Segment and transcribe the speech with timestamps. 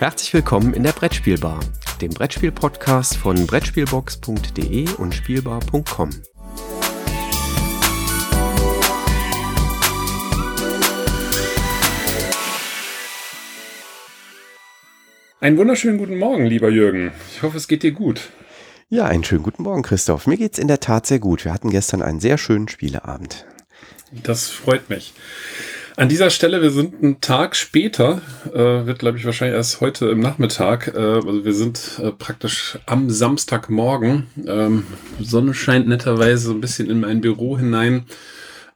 [0.00, 1.60] Herzlich willkommen in der Brettspielbar,
[2.00, 6.08] dem Brettspiel-Podcast von Brettspielbox.de und Spielbar.com.
[15.38, 17.12] Einen wunderschönen guten Morgen, lieber Jürgen.
[17.34, 18.30] Ich hoffe, es geht dir gut.
[18.88, 20.26] Ja, einen schönen guten Morgen, Christoph.
[20.26, 21.44] Mir geht's in der Tat sehr gut.
[21.44, 23.44] Wir hatten gestern einen sehr schönen Spieleabend.
[24.12, 25.12] Das freut mich.
[26.00, 28.22] An dieser Stelle, wir sind einen Tag später,
[28.54, 30.94] äh, wird glaube ich wahrscheinlich erst heute im Nachmittag.
[30.94, 34.26] Äh, also wir sind äh, praktisch am Samstagmorgen.
[34.46, 34.86] Ähm,
[35.20, 38.06] Sonne scheint netterweise so ein bisschen in mein Büro hinein.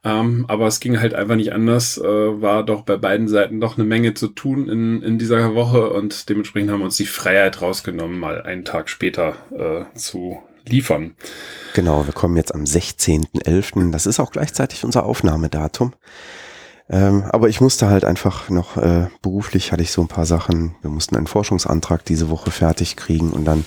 [0.03, 1.97] Ähm, aber es ging halt einfach nicht anders.
[1.97, 5.89] Äh, war doch bei beiden Seiten doch eine Menge zu tun in, in dieser Woche
[5.89, 11.15] und dementsprechend haben wir uns die Freiheit rausgenommen, mal einen Tag später äh, zu liefern.
[11.73, 13.89] Genau, wir kommen jetzt am 16.11.
[13.89, 15.93] Das ist auch gleichzeitig unser Aufnahmedatum.
[16.89, 20.75] Ähm, aber ich musste halt einfach noch, äh, beruflich hatte ich so ein paar Sachen.
[20.81, 23.65] Wir mussten einen Forschungsantrag diese Woche fertig kriegen und dann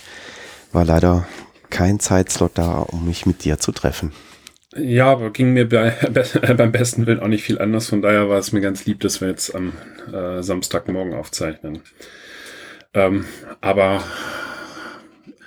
[0.73, 1.27] war leider
[1.71, 4.13] kein Zeitslot da, um mich mit dir zu treffen.
[4.77, 5.91] Ja, aber ging mir bei,
[6.57, 7.89] beim besten Willen auch nicht viel anders.
[7.89, 9.73] Von daher war es mir ganz lieb, dass wir jetzt am
[10.13, 11.81] äh, Samstagmorgen aufzeichnen.
[12.95, 13.25] Ähm,
[13.61, 14.03] aber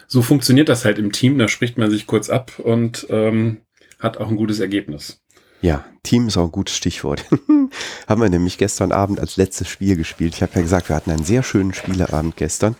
[0.08, 1.38] so funktioniert das halt im Team.
[1.38, 3.62] Da spricht man sich kurz ab und ähm,
[4.00, 5.21] hat auch ein gutes Ergebnis.
[5.62, 7.26] Ja, Team ist auch ein gutes Stichwort.
[8.08, 10.34] haben wir nämlich gestern Abend als letztes Spiel gespielt.
[10.34, 12.76] Ich habe ja gesagt, wir hatten einen sehr schönen Spieleabend gestern.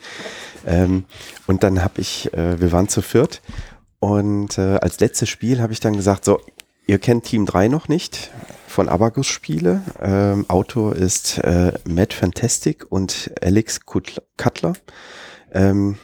[0.66, 1.06] Ähm,
[1.48, 3.42] und dann habe ich, äh, wir waren zu viert.
[4.00, 6.40] Und äh, als letztes Spiel habe ich dann gesagt, so,
[6.88, 8.32] ihr kennt Team 3 noch nicht
[8.68, 9.82] von Abacus Spiele.
[10.02, 14.74] Ähm, Autor ist äh, Matt Fantastic und Alex Cutler.
[15.54, 15.98] Ähm,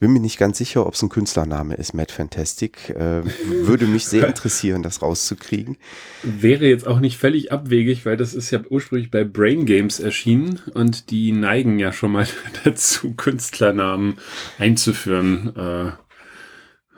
[0.00, 2.90] bin mir nicht ganz sicher, ob es ein Künstlername ist, Matt Fantastic.
[2.90, 5.76] Äh, würde mich sehr interessieren, das rauszukriegen.
[6.22, 10.60] Wäre jetzt auch nicht völlig abwegig, weil das ist ja ursprünglich bei Brain Games erschienen
[10.72, 12.26] und die neigen ja schon mal
[12.64, 14.18] dazu, Künstlernamen
[14.58, 15.54] einzuführen.
[15.54, 15.92] Äh,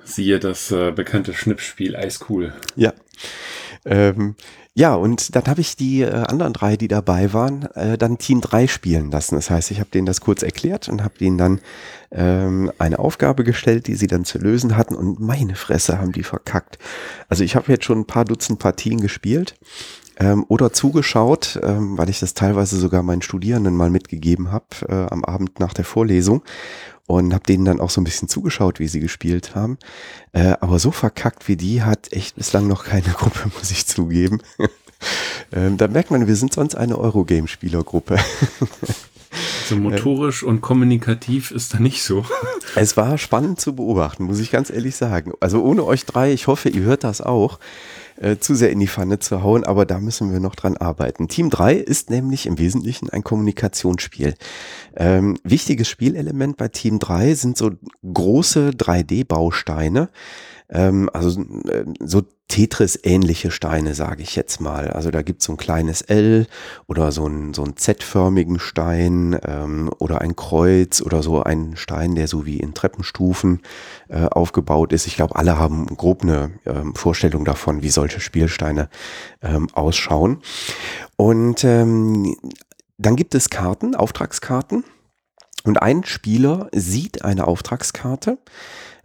[0.05, 2.55] siehe das äh, bekannte Schnippspiel Ice Cool.
[2.77, 2.95] Ja.
[3.85, 4.37] Ähm,
[4.75, 8.41] ja, und dann habe ich die äh, anderen drei, die dabei waren, äh, dann Team
[8.41, 9.35] 3 spielen lassen.
[9.35, 11.61] Das heißt, ich habe denen das kurz erklärt und habe denen dann
[12.11, 14.95] ähm, eine Aufgabe gestellt, die sie dann zu lösen hatten.
[14.95, 16.79] Und meine Fresse haben die verkackt.
[17.29, 19.57] Also ich habe jetzt schon ein paar Dutzend Partien gespielt
[20.19, 25.13] ähm, oder zugeschaut, ähm, weil ich das teilweise sogar meinen Studierenden mal mitgegeben habe äh,
[25.13, 26.43] am Abend nach der Vorlesung
[27.07, 29.79] und habe denen dann auch so ein bisschen zugeschaut, wie sie gespielt haben.
[30.33, 34.41] Äh, aber so verkackt wie die hat echt bislang noch keine Gruppe, muss ich zugeben.
[35.53, 38.19] ähm, da merkt man, wir sind sonst eine Eurogame-Spielergruppe.
[39.63, 42.27] Also motorisch und kommunikativ ist da nicht so.
[42.75, 45.33] Es war spannend zu beobachten, muss ich ganz ehrlich sagen.
[45.41, 47.59] Also ohne euch drei, ich hoffe, ihr hört das auch,
[48.23, 51.27] äh, zu sehr in die Pfanne zu hauen, aber da müssen wir noch dran arbeiten.
[51.27, 54.35] Team 3 ist nämlich im Wesentlichen ein Kommunikationsspiel.
[54.97, 57.73] Ähm, wichtiges Spielelement bei Team 3 sind so
[58.05, 60.09] große 3D-Bausteine,
[60.73, 64.91] ähm, also äh, so Tetris-ähnliche Steine, sage ich jetzt mal.
[64.91, 66.47] Also da gibt es so ein kleines L
[66.87, 72.29] oder so ein, so Z-förmigen Stein ähm, oder ein Kreuz oder so ein Stein, der
[72.29, 73.61] so wie in Treppenstufen
[74.09, 75.07] äh, aufgebaut ist.
[75.07, 78.91] Ich glaube, alle haben grob eine ähm, Vorstellung davon, wie solche Spielsteine
[79.41, 80.43] ähm, ausschauen.
[81.17, 82.37] Und ähm,
[82.99, 84.85] dann gibt es Karten, Auftragskarten.
[85.65, 88.39] Und ein Spieler sieht eine Auftragskarte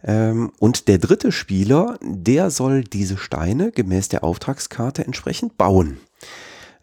[0.00, 5.98] und der dritte Spieler, der soll diese Steine gemäß der Auftragskarte entsprechend bauen.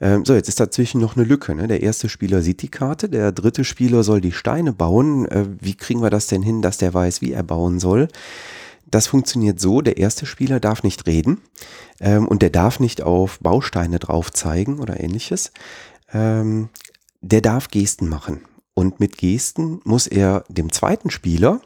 [0.02, 1.56] Ähm, so, jetzt ist dazwischen noch eine Lücke.
[1.56, 1.68] Ne?
[1.68, 5.26] Der erste Spieler sieht die Karte, der dritte Spieler soll die Steine bauen.
[5.28, 8.08] Äh, wie kriegen wir das denn hin, dass der weiß, wie er bauen soll?
[8.86, 11.42] Das funktioniert so, der erste Spieler darf nicht reden
[12.00, 15.52] ähm, und der darf nicht auf Bausteine drauf zeigen oder ähnliches.
[16.14, 16.70] Ähm,
[17.22, 18.42] der darf Gesten machen.
[18.74, 21.62] Und mit Gesten muss er dem zweiten Spieler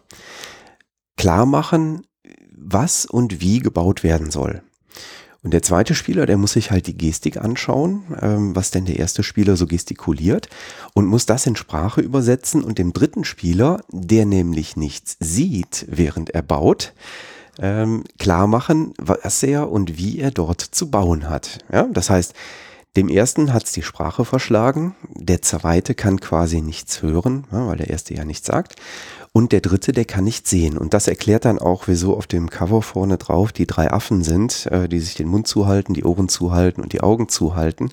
[1.19, 2.07] klar machen,
[2.57, 4.63] was und wie gebaut werden soll.
[5.43, 8.99] Und der zweite Spieler, der muss sich halt die Gestik anschauen, ähm, was denn der
[8.99, 10.49] erste Spieler so gestikuliert
[10.93, 16.29] und muss das in Sprache übersetzen und dem dritten Spieler, der nämlich nichts sieht, während
[16.29, 16.93] er baut,
[17.59, 21.59] ähm, klar machen, was er und wie er dort zu bauen hat.
[21.71, 22.33] Ja, das heißt,
[22.97, 27.91] dem ersten hat es die Sprache verschlagen, der zweite kann quasi nichts hören, weil der
[27.91, 28.75] erste ja nichts sagt.
[29.31, 30.77] Und der dritte, der kann nicht sehen.
[30.77, 34.65] Und das erklärt dann auch, wieso auf dem Cover vorne drauf die drei Affen sind,
[34.67, 37.91] äh, die sich den Mund zuhalten, die Ohren zuhalten und die Augen zuhalten.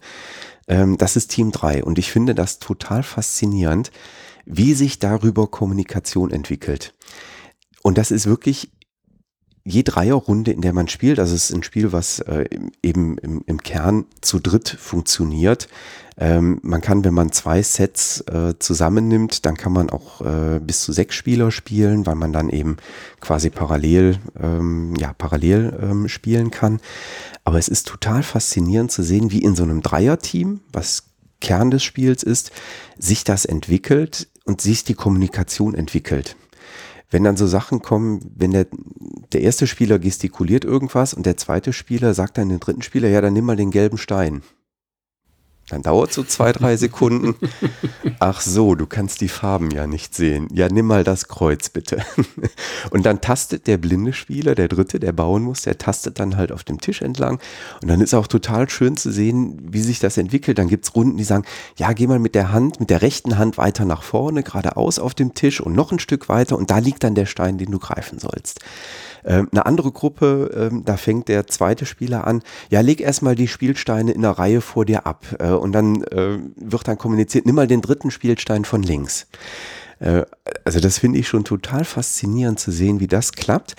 [0.67, 1.85] Ähm, das ist Team 3.
[1.85, 3.91] Und ich finde das total faszinierend,
[4.47, 6.95] wie sich darüber Kommunikation entwickelt.
[7.83, 8.71] Und das ist wirklich
[9.67, 12.49] je Dreierrunde, in der man spielt, also es ist ein Spiel, was äh,
[12.83, 15.69] eben im, im Kern zu dritt funktioniert.
[16.19, 20.83] Ähm, man kann, wenn man zwei Sets äh, zusammennimmt, dann kann man auch äh, bis
[20.83, 22.77] zu sechs Spieler spielen, weil man dann eben
[23.21, 26.81] quasi parallel, ähm, ja, parallel ähm, spielen kann.
[27.45, 31.09] Aber es ist total faszinierend zu sehen, wie in so einem Dreierteam, was
[31.41, 32.53] Kern des Spiels ist,
[32.99, 36.37] sich das entwickelt und sich die Kommunikation entwickelt
[37.11, 38.67] wenn dann so Sachen kommen, wenn der,
[39.33, 43.21] der erste Spieler gestikuliert irgendwas und der zweite Spieler sagt dann den dritten Spieler, ja,
[43.21, 44.43] dann nimm mal den gelben Stein.
[45.69, 47.35] Dann dauert so zwei, drei Sekunden.
[48.21, 50.47] Ach so, du kannst die Farben ja nicht sehen.
[50.53, 52.05] Ja, nimm mal das Kreuz bitte.
[52.91, 56.53] Und dann tastet der blinde Spieler, der dritte, der bauen muss, der tastet dann halt
[56.53, 57.41] auf dem Tisch entlang.
[57.83, 60.59] Und dann ist auch total schön zu sehen, wie sich das entwickelt.
[60.59, 61.45] Dann gibt's Runden, die sagen,
[61.77, 65.15] ja, geh mal mit der Hand, mit der rechten Hand weiter nach vorne, geradeaus auf
[65.15, 66.57] dem Tisch und noch ein Stück weiter.
[66.57, 68.61] Und da liegt dann der Stein, den du greifen sollst.
[69.27, 73.49] Ähm, eine andere Gruppe, ähm, da fängt der zweite Spieler an, ja, leg erstmal die
[73.49, 77.57] Spielsteine in der Reihe vor dir ab äh, und dann äh, wird dann kommuniziert, nimm
[77.57, 79.27] mal den dritten Spielstein von links.
[79.99, 80.23] Äh,
[80.65, 83.75] also das finde ich schon total faszinierend zu sehen, wie das klappt.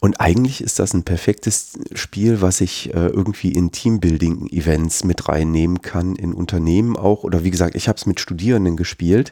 [0.00, 6.16] Und eigentlich ist das ein perfektes Spiel, was ich irgendwie in Teambuilding-Events mit reinnehmen kann,
[6.16, 7.22] in Unternehmen auch.
[7.22, 9.30] Oder wie gesagt, ich habe es mit Studierenden gespielt.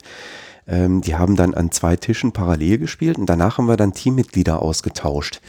[0.71, 4.63] Ähm, die haben dann an zwei Tischen parallel gespielt und danach haben wir dann Teammitglieder
[4.63, 5.41] ausgetauscht.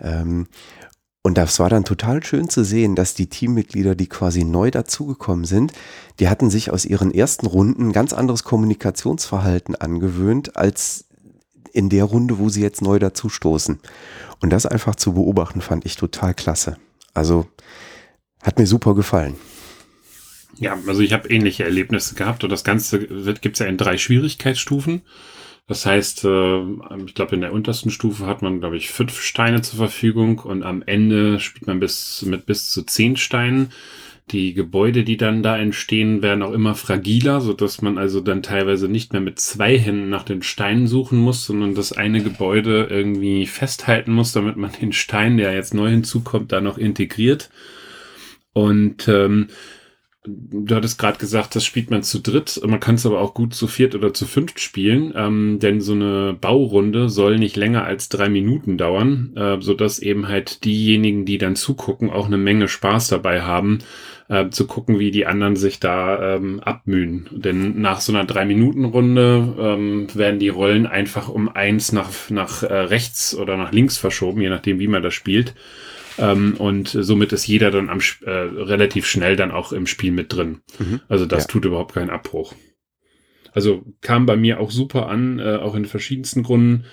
[0.00, 0.48] Ähm,
[1.22, 5.44] und das war dann total schön zu sehen, dass die Teammitglieder, die quasi neu dazugekommen
[5.44, 5.72] sind,
[6.18, 11.04] die hatten sich aus ihren ersten Runden ganz anderes Kommunikationsverhalten angewöhnt als
[11.72, 13.78] in der Runde, wo sie jetzt neu dazustoßen.
[14.40, 16.76] Und das einfach zu beobachten, fand ich total klasse.
[17.14, 17.46] Also
[18.42, 19.36] hat mir super gefallen.
[20.62, 23.00] Ja, also ich habe ähnliche Erlebnisse gehabt und das Ganze
[23.40, 25.02] gibt es ja in drei Schwierigkeitsstufen.
[25.66, 26.60] Das heißt, äh,
[27.04, 30.62] ich glaube, in der untersten Stufe hat man, glaube ich, fünf Steine zur Verfügung und
[30.62, 33.72] am Ende spielt man bis mit bis zu zehn Steinen.
[34.30, 38.44] Die Gebäude, die dann da entstehen, werden auch immer fragiler, so dass man also dann
[38.44, 42.86] teilweise nicht mehr mit zwei Händen nach den Steinen suchen muss, sondern das eine Gebäude
[42.88, 47.50] irgendwie festhalten muss, damit man den Stein, der jetzt neu hinzukommt, da noch integriert.
[48.52, 49.48] Und ähm,
[50.24, 52.60] Du hattest gerade gesagt, das spielt man zu dritt.
[52.64, 55.94] Man kann es aber auch gut zu viert oder zu fünft spielen, ähm, denn so
[55.94, 61.24] eine Baurunde soll nicht länger als drei Minuten dauern, äh, so dass eben halt diejenigen,
[61.24, 63.80] die dann zugucken, auch eine Menge Spaß dabei haben,
[64.28, 67.28] äh, zu gucken, wie die anderen sich da ähm, abmühen.
[67.32, 72.30] Denn nach so einer drei Minuten Runde ähm, werden die Rollen einfach um eins nach
[72.30, 75.54] nach äh, rechts oder nach links verschoben, je nachdem, wie man das spielt.
[76.18, 80.32] Ähm, und somit ist jeder dann am, äh, relativ schnell dann auch im Spiel mit
[80.32, 80.60] drin.
[80.78, 81.00] Mhm.
[81.08, 81.48] Also das ja.
[81.48, 82.54] tut überhaupt keinen Abbruch.
[83.52, 86.84] Also kam bei mir auch super an, äh, auch in verschiedensten Gründen.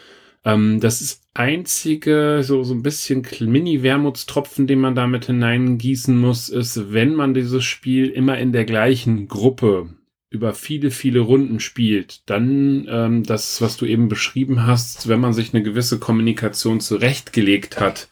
[0.46, 6.94] Ähm, das ist einzige, so, so ein bisschen Mini-Wermutstropfen, den man damit hineingießen muss, ist,
[6.94, 9.90] wenn man dieses Spiel immer in der gleichen Gruppe
[10.30, 15.34] über viele, viele Runden spielt, dann ähm, das, was du eben beschrieben hast, wenn man
[15.34, 18.10] sich eine gewisse Kommunikation zurechtgelegt hat,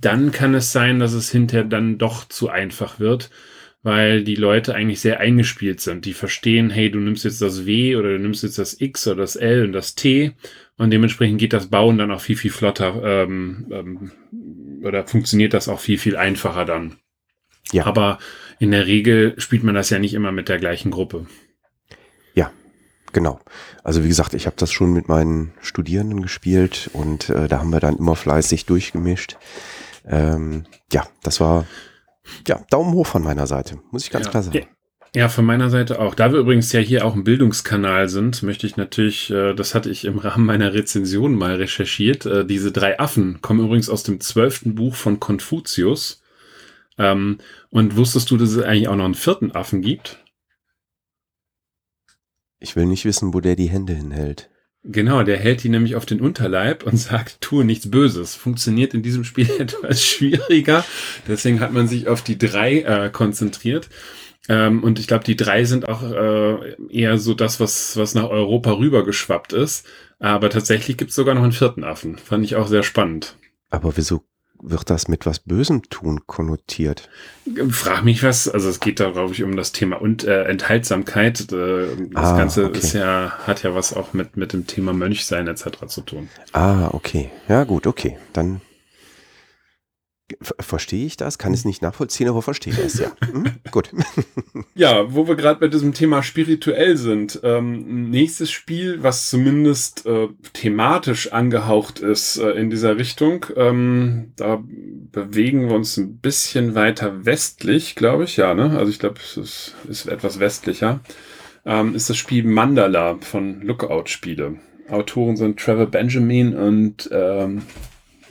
[0.00, 3.30] dann kann es sein, dass es hinterher dann doch zu einfach wird,
[3.82, 6.04] weil die Leute eigentlich sehr eingespielt sind.
[6.04, 9.18] Die verstehen, hey, du nimmst jetzt das W oder du nimmst jetzt das X oder
[9.18, 10.32] das L und das T
[10.76, 14.12] und dementsprechend geht das Bauen dann auch viel, viel flotter ähm, ähm,
[14.82, 16.96] oder funktioniert das auch viel, viel einfacher dann.
[17.72, 17.86] Ja.
[17.86, 18.18] Aber
[18.58, 21.26] in der Regel spielt man das ja nicht immer mit der gleichen Gruppe.
[22.34, 22.50] Ja,
[23.12, 23.40] genau.
[23.82, 27.70] Also wie gesagt, ich habe das schon mit meinen Studierenden gespielt und äh, da haben
[27.70, 29.36] wir dann immer fleißig durchgemischt.
[30.06, 31.66] Ähm, ja, das war
[32.46, 34.66] ja Daumen hoch von meiner Seite, muss ich ganz ja, klar sagen.
[35.14, 35.28] Ja.
[35.28, 36.14] von meiner Seite auch.
[36.14, 39.90] Da wir übrigens ja hier auch ein Bildungskanal sind, möchte ich natürlich, äh, das hatte
[39.90, 44.20] ich im Rahmen meiner Rezension mal recherchiert, äh, diese drei Affen kommen übrigens aus dem
[44.20, 46.22] zwölften Buch von Konfuzius.
[46.98, 47.38] Ähm,
[47.70, 50.22] und wusstest du, dass es eigentlich auch noch einen vierten Affen gibt?
[52.58, 54.50] Ich will nicht wissen, wo der die Hände hinhält.
[54.88, 58.36] Genau, der hält die nämlich auf den Unterleib und sagt, tue nichts Böses.
[58.36, 60.84] Funktioniert in diesem Spiel etwas schwieriger.
[61.26, 63.88] Deswegen hat man sich auf die drei äh, konzentriert.
[64.48, 68.28] Ähm, und ich glaube, die drei sind auch äh, eher so das, was, was nach
[68.28, 69.86] Europa rübergeschwappt ist.
[70.20, 72.16] Aber tatsächlich gibt es sogar noch einen vierten Affen.
[72.16, 73.36] Fand ich auch sehr spannend.
[73.70, 74.22] Aber wieso
[74.62, 77.08] wird das mit was Bösem tun konnotiert?
[77.70, 81.52] Frag mich was, also es geht da, glaube ich, um das Thema und äh, Enthaltsamkeit.
[81.52, 82.78] Äh, das ah, Ganze okay.
[82.78, 85.86] ist ja, hat ja was auch mit, mit dem Thema Mönchsein etc.
[85.86, 86.28] zu tun.
[86.52, 87.30] Ah, okay.
[87.48, 88.18] Ja, gut, okay.
[88.32, 88.60] Dann
[90.40, 91.38] Verstehe ich das?
[91.38, 93.12] Kann es nicht nachvollziehen, aber verstehe das, ja.
[93.32, 93.44] Hm?
[93.70, 93.90] Gut.
[94.74, 97.40] Ja, wo wir gerade bei diesem Thema spirituell sind.
[97.42, 104.62] Ähm, nächstes Spiel, was zumindest äh, thematisch angehaucht ist äh, in dieser Richtung, ähm, da
[105.12, 108.76] bewegen wir uns ein bisschen weiter westlich, glaube ich, ja, ne?
[108.78, 111.00] Also ich glaube, es ist, ist, etwas westlicher.
[111.64, 114.56] Ähm, ist das Spiel Mandala von Lookout Spiele.
[114.88, 117.62] Autoren sind Trevor Benjamin und ähm,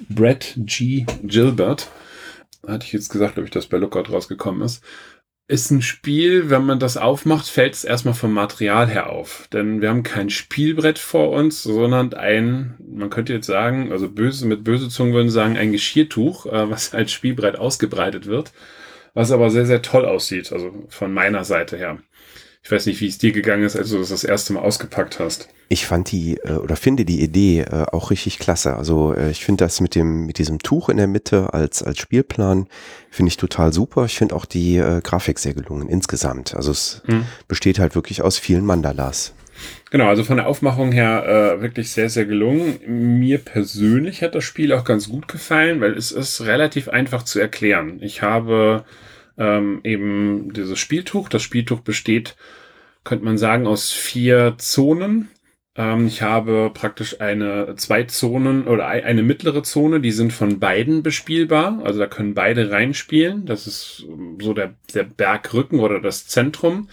[0.10, 1.06] Brett G.
[1.24, 1.90] Gilbert,
[2.68, 4.84] hatte ich jetzt gesagt, glaube ich, dass bei Lookout rausgekommen ist,
[5.48, 9.48] ist ein Spiel, wenn man das aufmacht, fällt es erstmal vom Material her auf.
[9.54, 14.48] Denn wir haben kein Spielbrett vor uns, sondern ein, man könnte jetzt sagen, also böse,
[14.48, 18.54] mit böse Zungen würden sagen, ein Geschirrtuch, äh, was als Spielbrett ausgebreitet wird,
[19.14, 22.00] was aber sehr, sehr toll aussieht, also von meiner Seite her.
[22.66, 25.20] Ich weiß nicht, wie es dir gegangen ist, als du das das erste Mal ausgepackt
[25.20, 25.50] hast.
[25.70, 28.76] Ich fand die äh, oder finde die Idee äh, auch richtig klasse.
[28.76, 32.00] Also äh, ich finde das mit dem mit diesem Tuch in der Mitte als als
[32.00, 32.66] Spielplan
[33.12, 34.06] finde ich total super.
[34.06, 36.56] Ich finde auch die Grafik sehr gelungen insgesamt.
[36.56, 37.26] Also es hm.
[37.48, 39.36] besteht halt wirklich aus vielen Mandalas.
[39.92, 42.80] Genau, also von der Aufmachung her äh, wirklich sehr, sehr gelungen.
[43.20, 47.40] Mir persönlich hat das Spiel auch ganz gut gefallen, weil es ist relativ einfach zu
[47.40, 48.00] erklären.
[48.02, 48.86] Ich habe
[49.38, 51.30] ähm, eben dieses Spieltuch.
[51.30, 52.36] Das Spieltuch besteht,
[53.04, 55.30] könnte man sagen, aus vier Zonen.
[55.76, 61.04] Ähm, ich habe praktisch eine zwei Zonen oder eine mittlere Zone, die sind von beiden
[61.04, 61.82] bespielbar.
[61.84, 63.46] Also da können beide reinspielen.
[63.46, 64.06] Das ist
[64.42, 66.90] so der, der Bergrücken oder das Zentrum.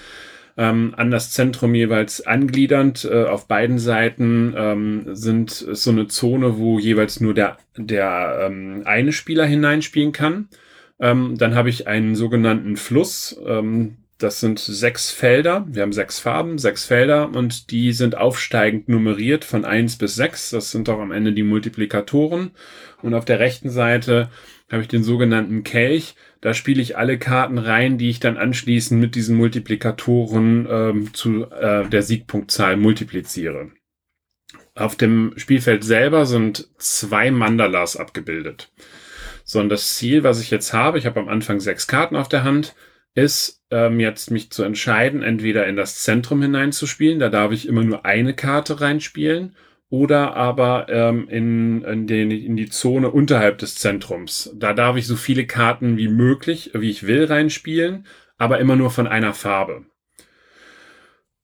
[0.57, 6.59] Ähm, an das Zentrum jeweils angliedernd äh, auf beiden Seiten ähm, sind so eine Zone,
[6.59, 10.49] wo jeweils nur der, der ähm, eine Spieler hineinspielen kann.
[11.03, 13.37] Ähm, dann habe ich einen sogenannten Fluss.
[13.45, 15.67] Ähm, das sind sechs Felder.
[15.69, 20.51] Wir haben sechs Farben, sechs Felder und die sind aufsteigend nummeriert von eins bis sechs.
[20.51, 22.53] Das sind auch am Ende die Multiplikatoren.
[23.03, 24.31] Und auf der rechten Seite
[24.71, 26.15] habe ich den sogenannten Kelch.
[26.41, 31.51] Da spiele ich alle Karten rein, die ich dann anschließend mit diesen Multiplikatoren ähm, zu
[31.51, 33.73] äh, der Siegpunktzahl multipliziere.
[34.77, 38.71] Auf dem Spielfeld selber sind zwei Mandalas abgebildet
[39.53, 42.43] sondern das Ziel, was ich jetzt habe, ich habe am Anfang sechs Karten auf der
[42.43, 42.75] Hand,
[43.15, 47.85] ist ähm, jetzt mich zu entscheiden, entweder in das Zentrum hineinzuspielen, da darf ich immer
[47.85, 49.55] nur eine Karte reinspielen,
[49.91, 54.51] oder aber ähm, in, in, den, in die Zone unterhalb des Zentrums.
[54.55, 58.07] Da darf ich so viele Karten wie möglich, wie ich will, reinspielen,
[58.39, 59.85] aber immer nur von einer Farbe.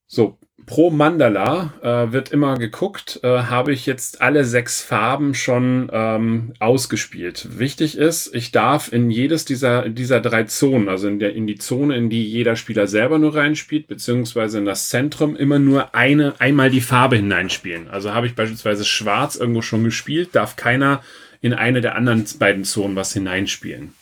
[0.07, 0.39] So,
[0.69, 6.53] pro Mandala äh, wird immer geguckt, äh, habe ich jetzt alle sechs Farben schon ähm,
[6.61, 7.59] ausgespielt.
[7.59, 11.57] Wichtig ist, ich darf in jedes dieser, dieser drei Zonen, also in, der, in die
[11.57, 16.35] Zone, in die jeder Spieler selber nur reinspielt, beziehungsweise in das Zentrum, immer nur eine,
[16.39, 17.89] einmal die Farbe hineinspielen.
[17.89, 21.03] Also habe ich beispielsweise Schwarz irgendwo schon gespielt, darf keiner
[21.41, 23.95] in eine der anderen beiden Zonen was hineinspielen.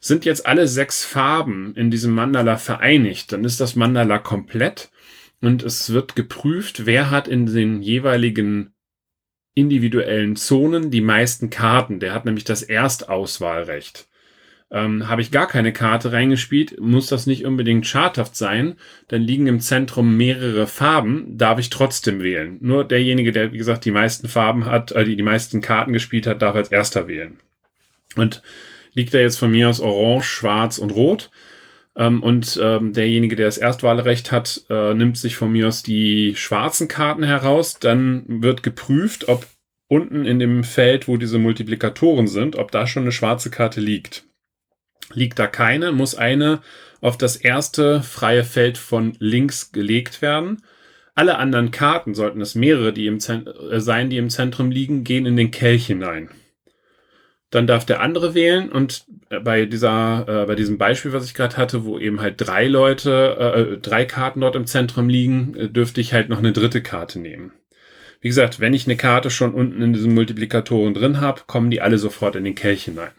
[0.00, 4.90] Sind jetzt alle sechs Farben in diesem Mandala vereinigt, dann ist das Mandala komplett
[5.40, 8.72] und es wird geprüft, wer hat in den jeweiligen
[9.54, 12.00] individuellen Zonen die meisten Karten.
[12.00, 14.08] Der hat nämlich das Erstauswahlrecht.
[14.70, 18.76] Ähm, Habe ich gar keine Karte reingespielt, muss das nicht unbedingt schadhaft sein.
[19.08, 22.58] Dann liegen im Zentrum mehrere Farben, darf ich trotzdem wählen.
[22.60, 26.26] Nur derjenige, der, wie gesagt, die meisten Farben hat, äh, die, die meisten Karten gespielt
[26.26, 27.38] hat, darf als erster wählen.
[28.14, 28.42] Und
[28.92, 31.30] liegt da jetzt von mir aus Orange, Schwarz und Rot,
[31.98, 36.34] ähm, und ähm, derjenige, der das Erstwahlrecht hat, äh, nimmt sich von mir aus die
[36.36, 37.78] schwarzen Karten heraus.
[37.80, 39.46] Dann wird geprüft, ob
[39.88, 44.24] unten in dem Feld, wo diese Multiplikatoren sind, ob da schon eine schwarze Karte liegt.
[45.12, 46.60] Liegt da keine, muss eine
[47.00, 50.62] auf das erste freie Feld von links gelegt werden.
[51.16, 55.26] Alle anderen Karten, sollten es mehrere die im äh, sein, die im Zentrum liegen, gehen
[55.26, 56.30] in den Kelch hinein.
[57.50, 61.34] Dann darf der andere wählen und äh, bei dieser, äh, bei diesem Beispiel, was ich
[61.34, 65.54] gerade hatte, wo eben halt drei Leute, äh, äh, drei Karten dort im Zentrum liegen,
[65.56, 67.52] äh, dürfte ich halt noch eine dritte Karte nehmen.
[68.20, 71.80] Wie gesagt, wenn ich eine Karte schon unten in diesen Multiplikatoren drin habe, kommen die
[71.80, 73.12] alle sofort in den Kelch hinein.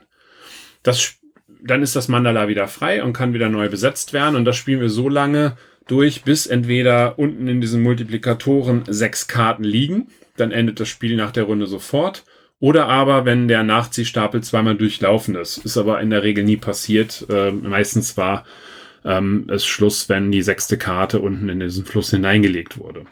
[0.84, 1.16] Das,
[1.64, 4.82] dann ist das Mandala wieder frei und kann wieder neu besetzt werden und das spielen
[4.82, 5.58] wir so lange
[5.88, 11.32] durch, bis entweder unten in diesen Multiplikatoren sechs Karten liegen, dann endet das Spiel nach
[11.32, 12.24] der Runde sofort
[12.60, 15.60] oder aber, wenn der Nachziehstapel zweimal durchlaufen ist.
[15.60, 17.26] Ist aber in der Regel nie passiert.
[17.30, 18.46] Äh, meistens war
[19.06, 23.06] ähm, es Schluss, wenn die sechste Karte unten in diesen Fluss hineingelegt wurde.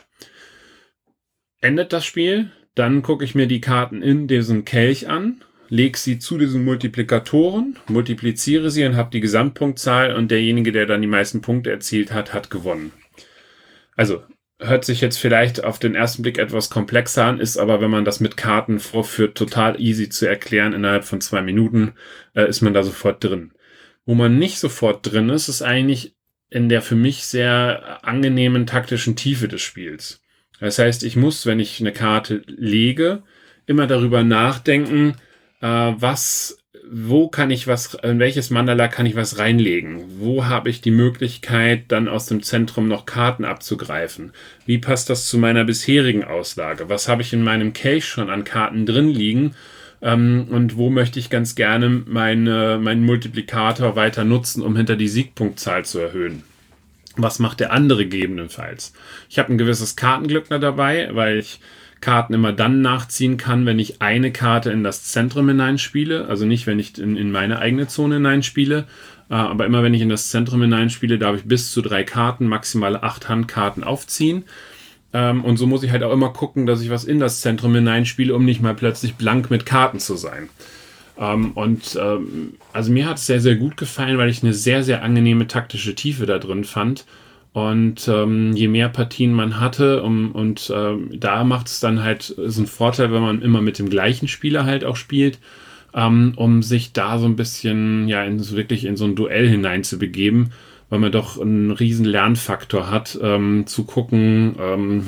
[1.61, 6.19] Endet das Spiel, dann gucke ich mir die Karten in diesem Kelch an, lege sie
[6.19, 11.41] zu diesen Multiplikatoren, multipliziere sie und habe die Gesamtpunktzahl und derjenige, der dann die meisten
[11.41, 12.91] Punkte erzielt hat, hat gewonnen.
[13.95, 14.23] Also
[14.59, 18.05] hört sich jetzt vielleicht auf den ersten Blick etwas komplexer an, ist aber, wenn man
[18.05, 20.73] das mit Karten vorführt, total easy zu erklären.
[20.73, 21.93] Innerhalb von zwei Minuten
[22.35, 23.51] äh, ist man da sofort drin.
[24.05, 26.15] Wo man nicht sofort drin ist, ist eigentlich
[26.49, 30.21] in der für mich sehr angenehmen taktischen Tiefe des Spiels.
[30.59, 33.23] Das heißt, ich muss, wenn ich eine Karte lege,
[33.65, 35.15] immer darüber nachdenken,
[35.61, 36.56] äh, was
[36.91, 40.03] wo kann ich was, in welches Mandala kann ich was reinlegen?
[40.19, 44.31] Wo habe ich die Möglichkeit, dann aus dem Zentrum noch Karten abzugreifen?
[44.65, 46.89] Wie passt das zu meiner bisherigen Auslage?
[46.89, 49.55] Was habe ich in meinem Cache schon an Karten drin liegen?
[50.01, 55.07] Ähm, und wo möchte ich ganz gerne meine, meinen Multiplikator weiter nutzen, um hinter die
[55.07, 56.43] Siegpunktzahl zu erhöhen?
[57.15, 58.93] Was macht der andere gegebenenfalls?
[59.29, 61.59] Ich habe ein gewisses Kartenglück dabei, weil ich
[62.01, 66.27] Karten immer dann nachziehen kann, wenn ich eine Karte in das Zentrum hineinspiele.
[66.27, 68.85] Also nicht, wenn ich in, in meine eigene Zone hineinspiele,
[69.29, 72.47] äh, aber immer wenn ich in das Zentrum hineinspiele, darf ich bis zu drei Karten,
[72.47, 74.43] maximal acht Handkarten aufziehen.
[75.13, 77.73] Ähm, und so muss ich halt auch immer gucken, dass ich was in das Zentrum
[77.73, 80.49] hineinspiele, um nicht mal plötzlich blank mit Karten zu sein.
[81.17, 84.83] Ähm, und ähm, also mir hat es sehr, sehr gut gefallen, weil ich eine sehr,
[84.83, 87.05] sehr angenehme taktische Tiefe da drin fand
[87.57, 92.29] und ähm, je mehr Partien man hatte, um, und ähm, da macht es dann halt,
[92.29, 95.39] ist ein Vorteil, wenn man immer mit dem gleichen Spieler halt auch spielt,
[95.91, 99.49] ähm, um sich da so ein bisschen, ja, in, so wirklich in so ein Duell
[99.49, 100.51] hineinzubegeben,
[100.91, 105.05] weil man doch einen riesen Lernfaktor hat, ähm, zu gucken, ähm,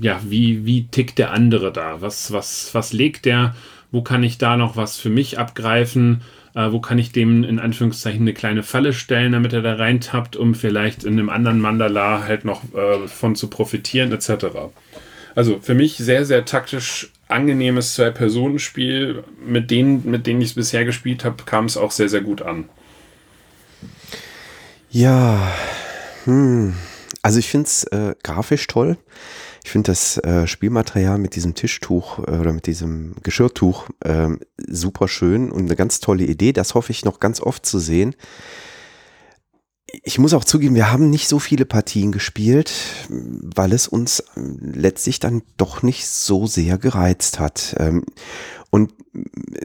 [0.00, 2.00] ja, wie, wie tickt der andere da?
[2.00, 3.54] Was, was, was legt der?
[3.92, 6.22] Wo kann ich da noch was für mich abgreifen?
[6.58, 10.34] Äh, wo kann ich dem in Anführungszeichen eine kleine Falle stellen, damit er da reintappt,
[10.34, 14.46] um vielleicht in einem anderen Mandala halt noch äh, von zu profitieren, etc.
[15.36, 19.22] Also für mich sehr, sehr taktisch angenehmes Zwei-Personen-Spiel.
[19.46, 22.42] Mit denen, mit denen ich es bisher gespielt habe, kam es auch sehr, sehr gut
[22.42, 22.68] an.
[24.90, 25.52] Ja,
[26.24, 26.74] hm.
[27.22, 28.96] also ich finde es äh, grafisch toll.
[29.68, 34.28] Ich finde das äh, Spielmaterial mit diesem Tischtuch äh, oder mit diesem Geschirrtuch äh,
[34.66, 36.54] super schön und eine ganz tolle Idee.
[36.54, 38.16] Das hoffe ich noch ganz oft zu sehen.
[40.04, 42.72] Ich muss auch zugeben, wir haben nicht so viele Partien gespielt,
[43.10, 47.76] weil es uns letztlich dann doch nicht so sehr gereizt hat.
[47.78, 48.06] Ähm,
[48.70, 48.94] und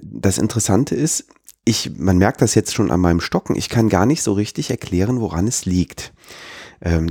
[0.02, 1.28] das Interessante ist,
[1.64, 4.70] ich, man merkt das jetzt schon an meinem Stocken, ich kann gar nicht so richtig
[4.70, 6.12] erklären, woran es liegt ähm,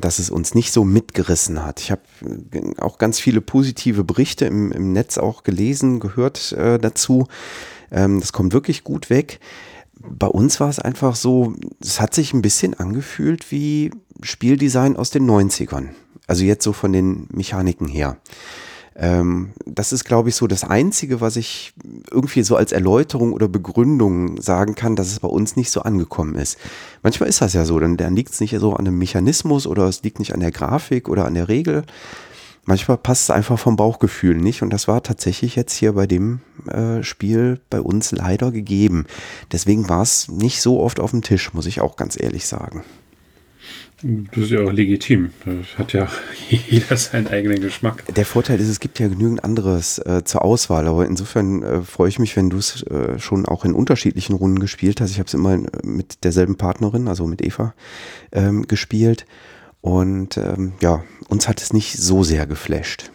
[0.00, 1.80] dass es uns nicht so mitgerissen hat.
[1.80, 2.02] Ich habe
[2.52, 7.26] äh, auch ganz viele positive Berichte im, im Netz auch gelesen, gehört äh, dazu.
[7.90, 9.40] Ähm, das kommt wirklich gut weg.
[9.98, 15.10] Bei uns war es einfach so, es hat sich ein bisschen angefühlt wie Spieldesign aus
[15.10, 15.88] den 90ern.
[16.26, 18.18] Also jetzt so von den Mechaniken her.
[18.96, 21.72] Ähm, das ist, glaube ich, so das Einzige, was ich
[22.10, 26.34] irgendwie so als Erläuterung oder Begründung sagen kann, dass es bei uns nicht so angekommen
[26.34, 26.58] ist.
[27.02, 29.84] Manchmal ist das ja so, dann, dann liegt es nicht so an einem Mechanismus oder
[29.84, 31.84] es liegt nicht an der Grafik oder an der Regel.
[32.64, 36.40] Manchmal passt es einfach vom Bauchgefühl nicht und das war tatsächlich jetzt hier bei dem
[36.68, 39.06] äh, Spiel bei uns leider gegeben.
[39.50, 42.84] Deswegen war es nicht so oft auf dem Tisch, muss ich auch ganz ehrlich sagen.
[44.02, 45.30] Das ist ja auch legitim.
[45.44, 46.08] Das hat ja
[46.48, 48.04] jeder seinen eigenen Geschmack.
[48.14, 50.88] Der Vorteil ist, es gibt ja genügend anderes äh, zur Auswahl.
[50.88, 54.58] Aber insofern äh, freue ich mich, wenn du es äh, schon auch in unterschiedlichen Runden
[54.58, 55.10] gespielt hast.
[55.12, 57.74] Ich habe es immer mit derselben Partnerin, also mit Eva,
[58.32, 59.24] ähm, gespielt.
[59.80, 63.10] Und ähm, ja, uns hat es nicht so sehr geflasht.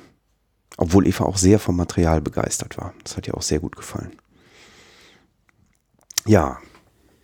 [0.78, 2.94] Obwohl Eva auch sehr vom Material begeistert war.
[3.04, 4.12] Das hat ihr auch sehr gut gefallen.
[6.26, 6.60] Ja,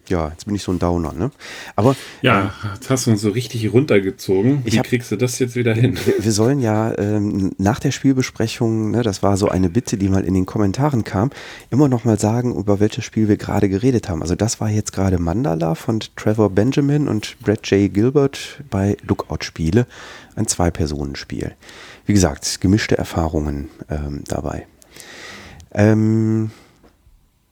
[0.10, 1.32] ja, jetzt bin ich so ein Downer, ne?
[1.76, 1.96] Aber.
[2.22, 4.62] Ja, äh, jetzt hast du uns so richtig runtergezogen.
[4.66, 5.98] Wie hab, kriegst du das jetzt wieder hin?
[6.06, 10.10] Wir, wir sollen ja ähm, nach der Spielbesprechung, ne, das war so eine Bitte, die
[10.10, 11.30] mal in den Kommentaren kam,
[11.70, 14.22] immer noch mal sagen, über welches Spiel wir gerade geredet haben.
[14.22, 17.94] Also das war jetzt gerade Mandala von Trevor Benjamin und Brad J.
[17.94, 19.88] Gilbert bei Lookout Spiele,
[20.36, 21.54] ein Zwei-Personen-Spiel.
[22.06, 24.68] Wie gesagt, gemischte Erfahrungen ähm, dabei.
[25.72, 26.52] Ähm,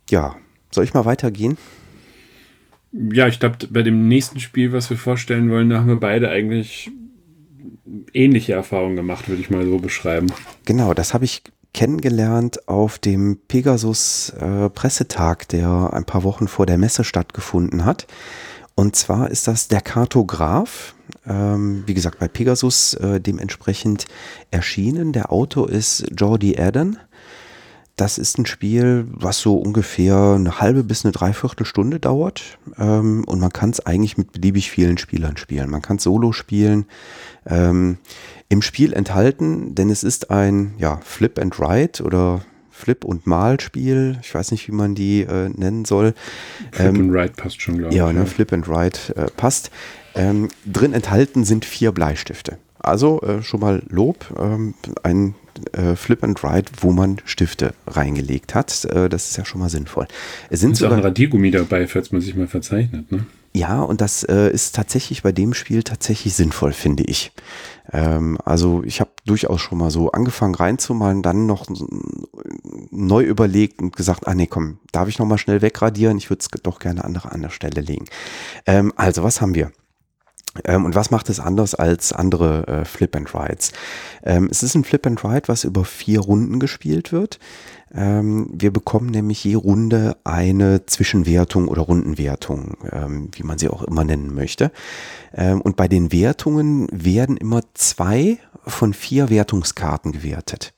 [0.09, 0.35] ja,
[0.69, 1.57] soll ich mal weitergehen?
[2.91, 6.29] Ja, ich glaube, bei dem nächsten Spiel, was wir vorstellen wollen, da haben wir beide
[6.29, 6.91] eigentlich
[8.13, 10.27] ähnliche Erfahrungen gemacht, würde ich mal so beschreiben.
[10.65, 16.65] Genau, das habe ich kennengelernt auf dem Pegasus äh, Pressetag, der ein paar Wochen vor
[16.65, 18.07] der Messe stattgefunden hat.
[18.75, 24.05] Und zwar ist das der Kartograf, ähm, wie gesagt, bei Pegasus äh, dementsprechend
[24.49, 25.13] erschienen.
[25.13, 26.97] Der Autor ist Jordi Adden
[28.01, 32.57] das ist ein Spiel, was so ungefähr eine halbe bis eine Dreiviertelstunde dauert.
[32.79, 35.69] Ähm, und man kann es eigentlich mit beliebig vielen Spielern spielen.
[35.69, 36.85] Man kann es solo spielen.
[37.45, 37.99] Ähm,
[38.49, 44.17] Im Spiel enthalten, denn es ist ein ja, Flip and Write oder Flip- und Malspiel.
[44.23, 46.15] Ich weiß nicht, wie man die äh, nennen soll.
[46.71, 48.15] Flip ähm, and Write passt schon, glaube ja, ich.
[48.15, 49.69] Ne, ja, Flip and Write äh, passt.
[50.15, 52.57] Ähm, drin enthalten sind vier Bleistifte.
[52.79, 55.35] Also äh, schon mal Lob, ähm, ein
[55.73, 58.85] äh, Flip and Ride, wo man Stifte reingelegt hat.
[58.85, 60.07] Äh, das ist ja schon mal sinnvoll.
[60.49, 63.11] Es sind ist auch ein Radiergummi dabei, falls man sich mal verzeichnet.
[63.11, 63.25] Ne?
[63.53, 67.33] Ja, und das äh, ist tatsächlich bei dem Spiel tatsächlich sinnvoll, finde ich.
[67.91, 71.65] Ähm, also ich habe durchaus schon mal so angefangen reinzumalen, dann noch
[72.91, 76.17] neu überlegt und gesagt, ah nee, komm, darf ich noch mal schnell wegradieren?
[76.17, 78.05] Ich würde es doch gerne an eine andere Stelle legen.
[78.65, 79.71] Ähm, also was haben wir?
[80.65, 83.71] Ähm, und was macht es anders als andere äh, Flip and Rides?
[84.23, 87.39] Ähm, es ist ein Flip and Ride, was über vier Runden gespielt wird.
[87.93, 93.83] Ähm, wir bekommen nämlich je Runde eine Zwischenwertung oder Rundenwertung, ähm, wie man sie auch
[93.83, 94.71] immer nennen möchte.
[95.33, 100.73] Ähm, und bei den Wertungen werden immer zwei von vier Wertungskarten gewertet.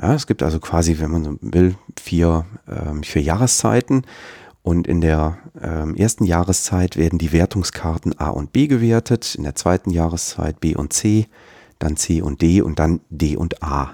[0.00, 4.04] Ja, es gibt also quasi, wenn man so will, vier, ähm, vier Jahreszeiten
[4.62, 9.54] und in der ähm, ersten Jahreszeit werden die Wertungskarten A und B gewertet, in der
[9.54, 11.26] zweiten Jahreszeit B und C,
[11.78, 13.92] dann C und D und dann D und A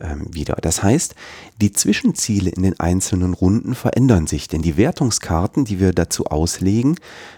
[0.00, 0.56] ähm, wieder.
[0.60, 1.14] Das heißt,
[1.60, 6.96] die Zwischenziele in den einzelnen Runden verändern sich, denn die Wertungskarten, die wir dazu auslegen,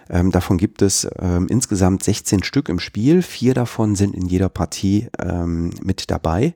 [0.08, 4.48] ähm, davon gibt es ähm, insgesamt 16 Stück im Spiel, vier davon sind in jeder
[4.48, 6.54] Partie ähm, mit dabei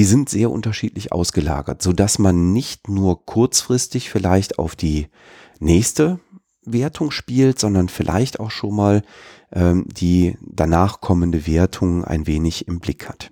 [0.00, 5.08] die sind sehr unterschiedlich ausgelagert, so dass man nicht nur kurzfristig vielleicht auf die
[5.58, 6.20] nächste
[6.64, 9.02] Wertung spielt, sondern vielleicht auch schon mal
[9.52, 13.30] ähm, die danach kommende Wertung ein wenig im Blick hat.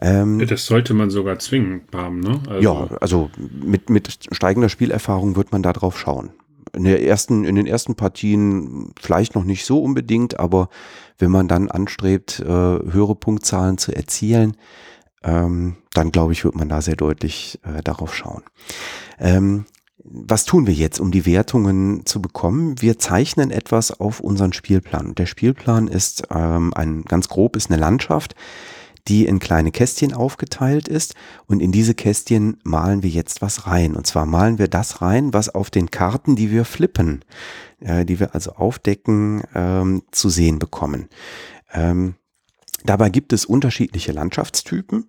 [0.00, 2.40] Ähm, das sollte man sogar zwingend haben, ne?
[2.48, 3.28] Also ja, also
[3.60, 6.30] mit, mit steigender Spielerfahrung wird man da drauf schauen.
[6.72, 10.68] In, der ersten, in den ersten Partien vielleicht noch nicht so unbedingt, aber
[11.18, 14.56] wenn man dann anstrebt, äh, höhere Punktzahlen zu erzielen,
[15.22, 18.42] ähm, dann glaube ich, wird man da sehr deutlich äh, darauf schauen.
[19.18, 19.66] Ähm,
[20.10, 22.80] was tun wir jetzt, um die Wertungen zu bekommen?
[22.80, 25.14] Wir zeichnen etwas auf unseren Spielplan.
[25.14, 28.34] Der Spielplan ist ähm, ein ganz grob ist eine Landschaft,
[29.08, 31.14] die in kleine Kästchen aufgeteilt ist
[31.46, 33.96] und in diese Kästchen malen wir jetzt was rein.
[33.96, 37.24] Und zwar malen wir das rein, was auf den Karten, die wir flippen,
[37.80, 41.08] äh, die wir also aufdecken, ähm, zu sehen bekommen.
[41.72, 42.14] Ähm,
[42.84, 45.06] Dabei gibt es unterschiedliche Landschaftstypen.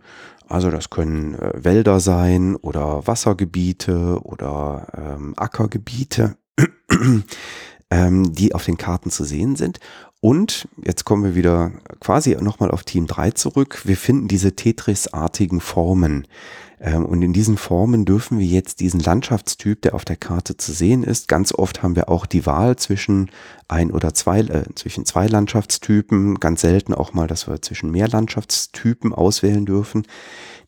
[0.48, 6.38] Also das können äh, Wälder sein oder Wassergebiete oder ähm, Ackergebiete,
[7.92, 9.80] ähm, die auf den Karten zu sehen sind.
[10.22, 13.82] Und jetzt kommen wir wieder quasi nochmal auf Team 3 zurück.
[13.86, 16.28] Wir finden diese Tetris-artigen Formen.
[16.82, 20.74] Ähm, und in diesen Formen dürfen wir jetzt diesen Landschaftstyp, der auf der Karte zu
[20.74, 23.32] sehen ist, ganz oft haben wir auch die Wahl zwischen
[23.70, 28.10] ein oder zwei, äh, zwischen zwei Landschaftstypen, ganz selten auch mal, dass wir zwischen mehr
[28.10, 30.06] Landschaftstypen auswählen dürfen.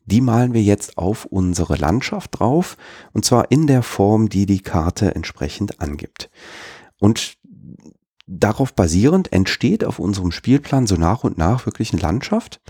[0.05, 2.77] Die malen wir jetzt auf unsere Landschaft drauf
[3.13, 6.29] und zwar in der Form, die die Karte entsprechend angibt.
[6.99, 7.37] Und
[8.27, 12.61] darauf basierend entsteht auf unserem Spielplan so nach und nach wirklich eine Landschaft.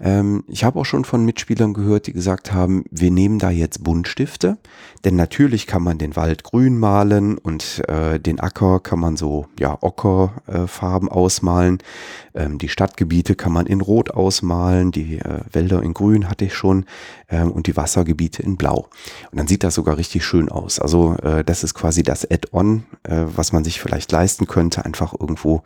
[0.00, 3.84] Ähm, ich habe auch schon von Mitspielern gehört, die gesagt haben, wir nehmen da jetzt
[3.84, 4.58] Buntstifte,
[5.04, 9.46] denn natürlich kann man den Wald grün malen und äh, den Acker kann man so
[9.58, 11.78] ja Ockerfarben äh, ausmalen.
[12.34, 16.54] Ähm, die Stadtgebiete kann man in Rot ausmalen, die äh, Wälder in Grün hatte ich
[16.54, 16.86] schon
[17.34, 18.88] ähm, und die Wassergebiete in Blau.
[19.30, 20.78] Und dann sieht das sogar richtig schön aus.
[20.78, 25.14] Also äh, das ist quasi das Add-on, äh, was man sich vielleicht leisten könnte, einfach
[25.18, 25.62] irgendwo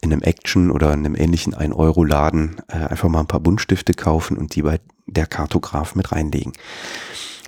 [0.00, 4.36] in einem Action oder in einem ähnlichen 1-Euro-Laden äh, einfach mal ein paar Buntstifte kaufen
[4.36, 6.52] und die bei der Kartograf mit reinlegen.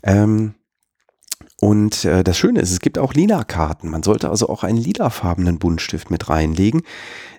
[0.02, 0.54] Ähm,
[1.58, 3.88] und äh, das Schöne ist, es gibt auch Lila-Karten.
[3.88, 6.82] Man sollte also auch einen lilafarbenen Buntstift mit reinlegen,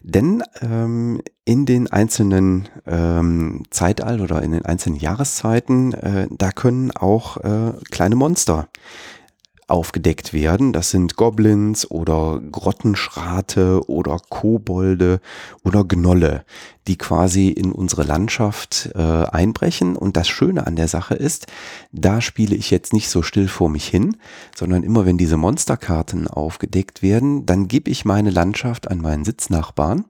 [0.02, 6.92] denn ähm, in den einzelnen ähm, Zeitalter oder in den einzelnen Jahreszeiten, äh, da können
[6.92, 8.68] auch äh, kleine Monster
[9.68, 10.72] aufgedeckt werden.
[10.72, 15.20] Das sind Goblins oder Grottenschrate oder Kobolde
[15.64, 16.46] oder Gnolle,
[16.88, 19.98] die quasi in unsere Landschaft äh, einbrechen.
[19.98, 21.48] Und das Schöne an der Sache ist,
[21.92, 24.18] da spiele ich jetzt nicht so still vor mich hin,
[24.56, 30.06] sondern immer wenn diese Monsterkarten aufgedeckt werden, dann gebe ich meine Landschaft an meinen Sitznachbarn.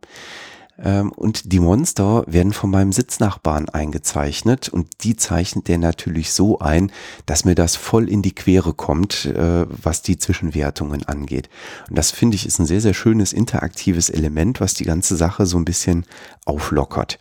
[0.80, 6.60] Ähm, und die Monster werden von meinem Sitznachbarn eingezeichnet und die zeichnet der natürlich so
[6.60, 6.92] ein,
[7.26, 11.50] dass mir das voll in die Quere kommt, äh, was die Zwischenwertungen angeht.
[11.90, 15.46] Und das finde ich ist ein sehr, sehr schönes interaktives Element, was die ganze Sache
[15.46, 16.06] so ein bisschen
[16.46, 17.20] auflockert.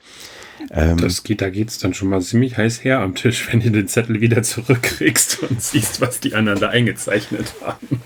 [0.71, 3.61] Ähm, das geht, da geht es dann schon mal ziemlich heiß her am Tisch, wenn
[3.61, 8.03] du den Zettel wieder zurückkriegst und siehst, was die anderen da eingezeichnet haben.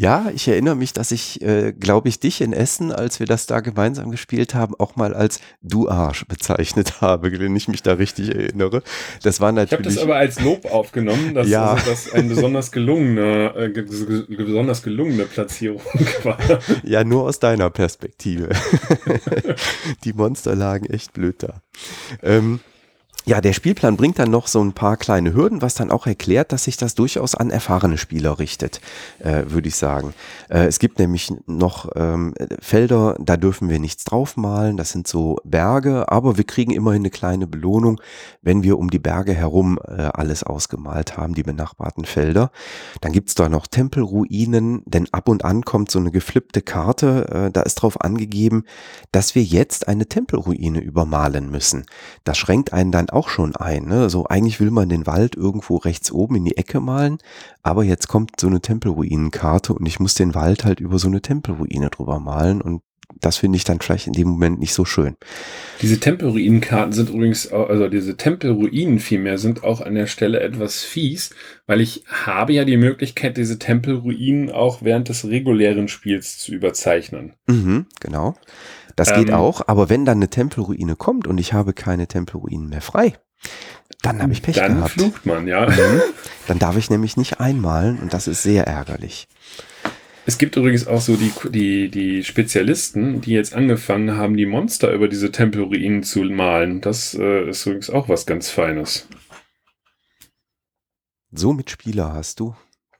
[0.00, 3.44] Ja, ich erinnere mich, dass ich, äh, glaube ich, dich in Essen, als wir das
[3.44, 7.92] da gemeinsam gespielt haben, auch mal als Du Arsch bezeichnet habe, wenn ich mich da
[7.92, 8.82] richtig erinnere.
[9.22, 9.72] Das war natürlich.
[9.72, 11.72] Ich habe das aber als Lob aufgenommen, dass Ja.
[11.74, 15.82] also das ein besonders gelungener, äh, besonders gelungene Platzierung
[16.22, 16.38] war.
[16.82, 18.48] Ja, nur aus deiner Perspektive.
[20.04, 21.60] Die Monster lagen echt blöd da.
[22.22, 22.60] Ähm,
[23.30, 26.50] ja, der Spielplan bringt dann noch so ein paar kleine Hürden, was dann auch erklärt,
[26.50, 28.80] dass sich das durchaus an erfahrene Spieler richtet,
[29.20, 30.14] äh, würde ich sagen.
[30.48, 35.36] Äh, es gibt nämlich noch ähm, Felder, da dürfen wir nichts draufmalen, das sind so
[35.44, 38.00] Berge, aber wir kriegen immerhin eine kleine Belohnung,
[38.42, 42.50] wenn wir um die Berge herum äh, alles ausgemalt haben, die benachbarten Felder.
[43.00, 47.50] Dann gibt's da noch Tempelruinen, denn ab und an kommt so eine geflippte Karte, äh,
[47.52, 48.64] da ist drauf angegeben,
[49.12, 51.86] dass wir jetzt eine Tempelruine übermalen müssen.
[52.24, 53.84] Das schränkt einen dann auch schon ein.
[53.84, 54.10] Ne?
[54.10, 57.18] So eigentlich will man den Wald irgendwo rechts oben in die Ecke malen,
[57.62, 61.20] aber jetzt kommt so eine Tempelruinenkarte und ich muss den Wald halt über so eine
[61.20, 62.82] Tempelruine drüber malen und
[63.20, 65.16] das finde ich dann vielleicht in dem Moment nicht so schön.
[65.82, 70.82] Diese Tempelruinenkarten sind übrigens, auch, also diese Tempelruinen vielmehr, sind auch an der Stelle etwas
[70.82, 71.30] fies,
[71.66, 77.34] weil ich habe ja die Möglichkeit, diese Tempelruinen auch während des regulären Spiels zu überzeichnen.
[77.46, 78.34] Mhm, genau.
[79.00, 82.68] Das geht Ähm, auch, aber wenn dann eine Tempelruine kommt und ich habe keine Tempelruinen
[82.68, 83.14] mehr frei,
[84.02, 84.90] dann habe ich Pech Dann gehabt.
[84.90, 85.70] flucht man, ja.
[85.70, 86.02] Mhm.
[86.48, 89.26] Dann darf ich nämlich nicht einmalen und das ist sehr ärgerlich.
[90.26, 94.92] Es gibt übrigens auch so die, die, die Spezialisten, die jetzt angefangen haben, die Monster
[94.92, 96.82] über diese Tempelruinen zu malen.
[96.82, 99.08] Das äh, ist übrigens auch was ganz Feines.
[101.32, 102.54] So mit Spieler hast du.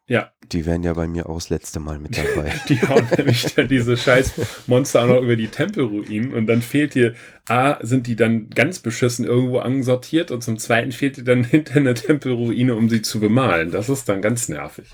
[0.07, 2.53] Ja, Die wären ja bei mir auch das letzte Mal mit dabei.
[2.69, 4.33] die hauen nämlich dann diese scheiß
[4.67, 7.15] Monster auch noch über die Tempelruinen und dann fehlt dir,
[7.49, 11.77] A, sind die dann ganz beschissen irgendwo ansortiert und zum zweiten fehlt dir dann hinter
[11.77, 13.71] eine Tempelruine, um sie zu bemalen.
[13.71, 14.87] Das ist dann ganz nervig.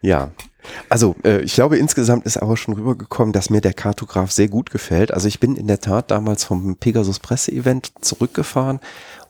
[0.00, 0.32] Ja,
[0.88, 4.70] also äh, ich glaube insgesamt ist aber schon rübergekommen, dass mir der Kartograf sehr gut
[4.70, 5.12] gefällt.
[5.12, 8.80] Also ich bin in der Tat damals vom Pegasus Presse-Event zurückgefahren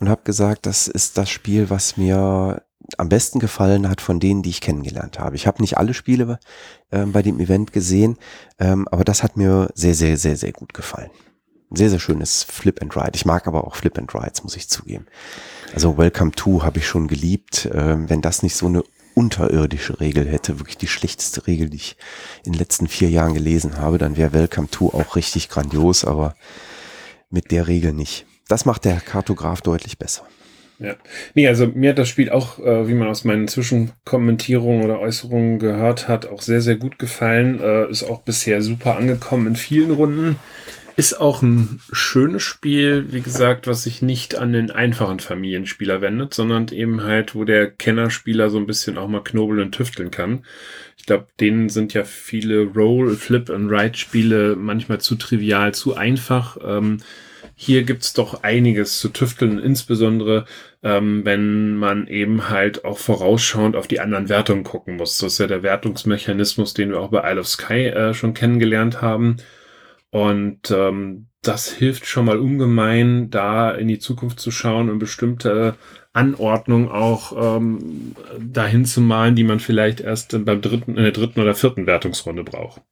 [0.01, 2.63] und habe gesagt, das ist das Spiel, was mir
[2.99, 5.37] am besten gefallen hat von denen, die ich kennengelernt habe.
[5.37, 6.39] Ich habe nicht alle Spiele
[6.93, 8.17] ähm, bei dem Event gesehen,
[8.59, 11.11] ähm, aber das hat mir sehr, sehr, sehr, sehr gut gefallen.
[11.71, 13.13] Sehr, sehr schönes Flip and Ride.
[13.15, 15.07] Ich mag aber auch Flip and Rides, muss ich zugeben.
[15.75, 17.69] Also Welcome to habe ich schon geliebt.
[17.73, 21.97] Ähm, wenn das nicht so eine unterirdische Regel hätte, wirklich die schlechteste Regel, die ich
[22.45, 26.35] in den letzten vier Jahren gelesen habe, dann wäre Welcome to auch richtig grandios, aber
[27.31, 28.27] mit der Regel nicht.
[28.49, 30.27] Das macht der Kartograf deutlich besser.
[30.79, 30.97] Ja.
[31.35, 35.59] Nee, also mir hat das Spiel auch, äh, wie man aus meinen Zwischenkommentierungen oder Äußerungen
[35.59, 37.61] gehört hat, auch sehr, sehr gut gefallen.
[37.61, 40.37] Äh, ist auch bisher super angekommen in vielen Runden.
[40.97, 46.35] Ist auch ein schönes Spiel, wie gesagt, was sich nicht an den einfachen Familienspieler wendet,
[46.35, 50.45] sondern eben halt, wo der Kennerspieler so ein bisschen auch mal knobeln und tüfteln kann.
[50.97, 55.97] Ich glaube, denen sind ja viele Roll, Flip and Ride Spiele manchmal zu trivial, zu
[55.97, 56.59] einfach.
[56.65, 56.99] Ähm,
[57.55, 60.45] hier gibt's doch einiges zu tüfteln, insbesondere
[60.83, 65.19] ähm, wenn man eben halt auch vorausschauend auf die anderen Wertungen gucken muss.
[65.19, 69.01] Das ist ja der Wertungsmechanismus, den wir auch bei Isle of Sky äh, schon kennengelernt
[69.03, 69.39] haben.
[70.11, 75.77] Und ähm, das hilft schon mal ungemein, da in die Zukunft zu schauen und bestimmte
[76.13, 81.41] Anordnung auch ähm, dahin zu malen, die man vielleicht erst beim dritten, in der dritten
[81.41, 82.83] oder vierten Wertungsrunde braucht.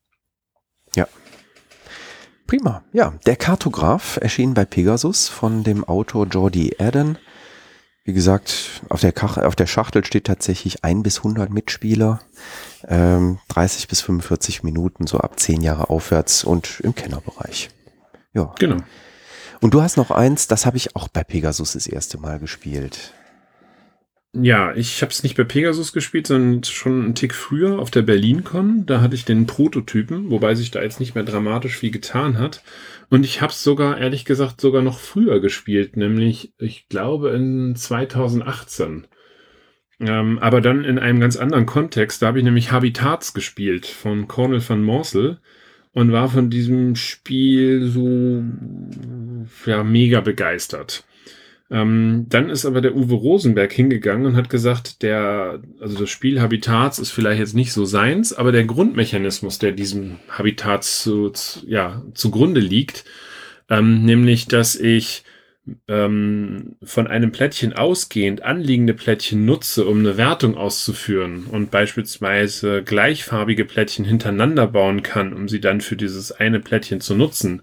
[2.53, 2.83] Prima.
[2.93, 7.17] Ja, der Kartograf erschien bei Pegasus von dem Autor Jordi Adden.
[8.05, 12.21] Wie gesagt, auf der, Kach auf der Schachtel steht tatsächlich ein bis 100 Mitspieler,
[12.87, 17.71] ähm, 30 bis 45 Minuten, so ab 10 Jahre aufwärts und im Kennerbereich.
[18.35, 18.53] Ja.
[18.59, 18.83] Genau.
[19.63, 23.15] Und du hast noch eins, das habe ich auch bei Pegasus das erste Mal gespielt.
[24.35, 28.01] Ja, ich habe es nicht bei Pegasus gespielt, sondern schon einen Tick früher auf der
[28.01, 28.87] BerlinCon.
[28.87, 32.63] Da hatte ich den Prototypen, wobei sich da jetzt nicht mehr dramatisch viel getan hat.
[33.11, 37.77] Und ich habe es sogar, ehrlich gesagt, sogar noch früher gespielt, nämlich, ich glaube, in
[37.77, 39.07] 2018.
[40.01, 42.23] Ähm, aber dann in einem ganz anderen Kontext.
[42.23, 45.41] Da habe ich nämlich Habitats gespielt von Cornel van Morsel
[45.93, 48.43] und war von diesem Spiel so
[49.67, 51.05] ja, mega begeistert.
[51.73, 56.43] Ähm, dann ist aber der Uwe Rosenberg hingegangen und hat gesagt, der, also das Spiel
[56.43, 61.67] Habitats ist vielleicht jetzt nicht so seins, aber der Grundmechanismus, der diesem Habitat zu, zu,
[61.67, 63.07] ja, zugrunde liegt,
[63.71, 65.25] ähm, nämlich, dass ich
[65.89, 73.65] ähm, von einem Plättchen ausgehend anliegende Plättchen nutze, um eine Wertung auszuführen und beispielsweise gleichfarbige
[73.65, 77.63] Plättchen hintereinander bauen kann, um sie dann für dieses eine Plättchen zu nutzen.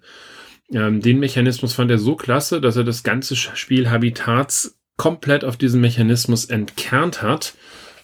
[0.71, 5.57] Ähm, den Mechanismus fand er so klasse, dass er das ganze Spiel Habitats komplett auf
[5.57, 7.53] diesen Mechanismus entkernt hat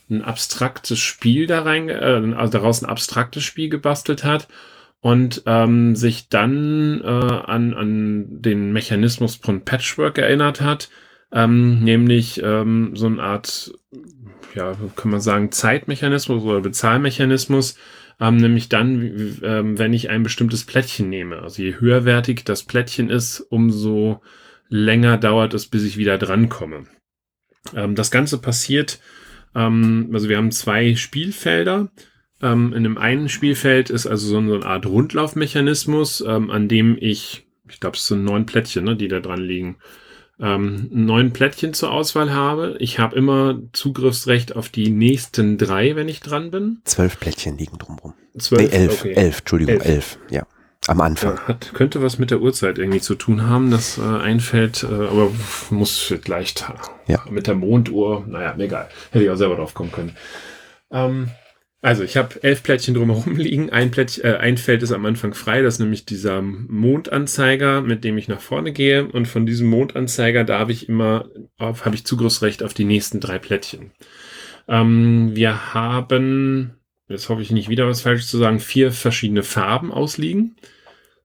[0.09, 4.47] ein abstraktes Spiel da rein, äh, also daraus ein abstraktes Spiel gebastelt hat
[5.01, 10.89] und ähm, sich dann äh, an, an den Mechanismus von Patchwork erinnert hat,
[11.31, 13.73] ähm, nämlich ähm, so eine Art,
[14.53, 17.77] ja, kann man sagen, Zeitmechanismus oder Bezahlmechanismus,
[18.19, 21.41] ähm, nämlich dann, ähm, wenn ich ein bestimmtes Plättchen nehme.
[21.41, 24.21] Also je höherwertig das Plättchen ist, umso
[24.69, 26.85] länger dauert es, bis ich wieder drankomme.
[27.75, 28.99] Ähm, das Ganze passiert,
[29.55, 31.89] ähm, also wir haben zwei Spielfelder.
[32.41, 37.47] Ähm, in dem einen Spielfeld ist also so eine Art Rundlaufmechanismus, ähm, an dem ich,
[37.69, 39.77] ich glaube, es sind neun Plättchen, ne, die da dran liegen,
[40.39, 42.75] ähm, neun Plättchen zur Auswahl habe.
[42.79, 46.81] Ich habe immer Zugriffsrecht auf die nächsten drei, wenn ich dran bin.
[46.83, 48.13] Zwölf Plättchen liegen drumrum.
[48.37, 49.13] Zwölf, nee, elf, okay.
[49.13, 49.85] elf, Entschuldigung, Elf.
[49.85, 50.43] elf, ja.
[50.87, 51.35] Am Anfang.
[51.37, 54.87] Ja, hat, könnte was mit der Uhrzeit irgendwie zu tun haben, das äh, einfällt, äh,
[54.87, 55.31] aber
[55.71, 56.71] muss vielleicht
[57.07, 57.23] Ja.
[57.29, 58.89] mit der Monduhr, naja, egal.
[59.11, 60.15] Hätte ich auch selber drauf kommen können.
[60.91, 61.31] Ähm,
[61.85, 63.69] also ich habe elf Plättchen drumherum liegen.
[63.69, 68.03] Ein, Plättchen, äh, ein Feld ist am Anfang frei, das ist nämlich dieser Mondanzeiger, mit
[68.03, 69.05] dem ich nach vorne gehe.
[69.07, 73.91] Und von diesem Mondanzeiger darf ich immer, habe ich Zugriffsrecht auf die nächsten drei Plättchen.
[74.67, 76.75] Ähm, wir haben,
[77.07, 80.55] jetzt hoffe ich nicht wieder was falsch zu sagen, vier verschiedene Farben ausliegen.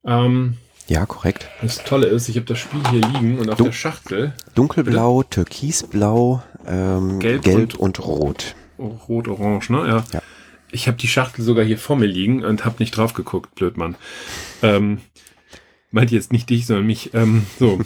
[0.05, 0.55] Ähm,
[0.89, 1.49] Ja, korrekt.
[1.63, 5.23] das Tolle ist, ich habe das Spiel hier liegen und auf Du- der Schachtel Dunkelblau,
[5.23, 8.55] Türkisblau, ähm, Gelb Gelb, und- und, Rot.
[8.79, 9.79] oh, rot-orange, ne?
[9.89, 10.05] Ja.
[10.13, 10.23] Ja.
[10.73, 13.97] Ich habe die Schachtel sogar hier vor mir liegen und habe nicht drauf geguckt, Blödmann.
[14.63, 14.99] Ähm,
[15.91, 17.13] meint jetzt nicht dich, sondern mich.
[17.15, 17.81] Ähm, so.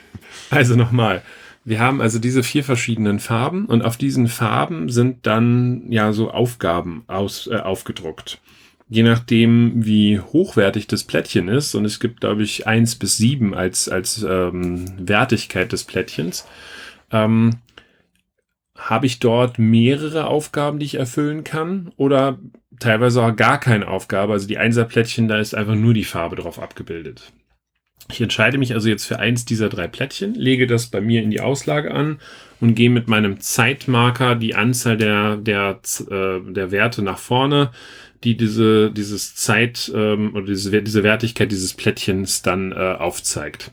[0.50, 1.22] also nochmal.
[1.64, 6.30] Wir haben also diese vier verschiedenen Farben und auf diesen Farben sind dann ja so
[6.30, 8.40] Aufgaben aus, äh, aufgedruckt.
[8.88, 13.54] Je nachdem, wie hochwertig das Plättchen ist, und es gibt, glaube ich, eins bis sieben
[13.54, 16.46] als, als ähm, Wertigkeit des Plättchens,
[17.12, 17.56] ähm,
[18.78, 22.38] habe ich dort mehrere Aufgaben, die ich erfüllen kann oder
[22.78, 24.32] teilweise auch gar keine Aufgabe.
[24.32, 27.32] Also die Einserplättchen, da ist einfach nur die Farbe drauf abgebildet.
[28.10, 31.30] Ich entscheide mich also jetzt für eins dieser drei Plättchen, lege das bei mir in
[31.30, 32.20] die Auslage an
[32.60, 37.70] und gehe mit meinem Zeitmarker die Anzahl der, der, äh, der Werte nach vorne,
[38.24, 43.72] die diese, dieses Zeit ähm, oder diese, diese Wertigkeit dieses Plättchens dann äh, aufzeigt.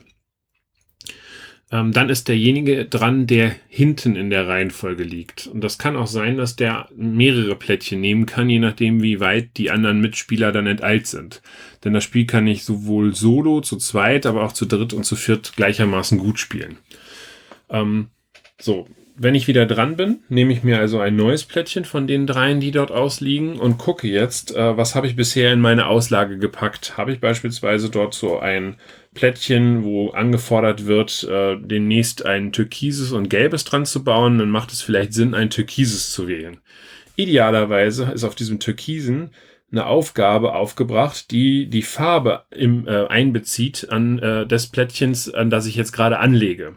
[1.72, 5.48] Ähm, dann ist derjenige dran, der hinten in der Reihenfolge liegt.
[5.48, 9.56] Und das kann auch sein, dass der mehrere Plättchen nehmen kann, je nachdem, wie weit
[9.56, 11.42] die anderen Mitspieler dann enteilt sind.
[11.82, 15.16] Denn das Spiel kann ich sowohl solo, zu zweit, aber auch zu dritt und zu
[15.16, 16.78] viert gleichermaßen gut spielen.
[17.68, 18.10] Ähm,
[18.60, 22.26] so, wenn ich wieder dran bin, nehme ich mir also ein neues Plättchen von den
[22.26, 26.38] dreien, die dort ausliegen und gucke jetzt, äh, was habe ich bisher in meine Auslage
[26.38, 26.96] gepackt.
[26.96, 28.76] Habe ich beispielsweise dort so ein
[29.16, 34.72] Plättchen, wo angefordert wird, äh, demnächst ein türkises und gelbes dran zu bauen, dann macht
[34.72, 36.58] es vielleicht Sinn, ein türkises zu wählen.
[37.16, 39.30] Idealerweise ist auf diesem türkisen
[39.72, 45.66] eine Aufgabe aufgebracht, die die Farbe im, äh, einbezieht an äh, des Plättchens, an das
[45.66, 46.76] ich jetzt gerade anlege.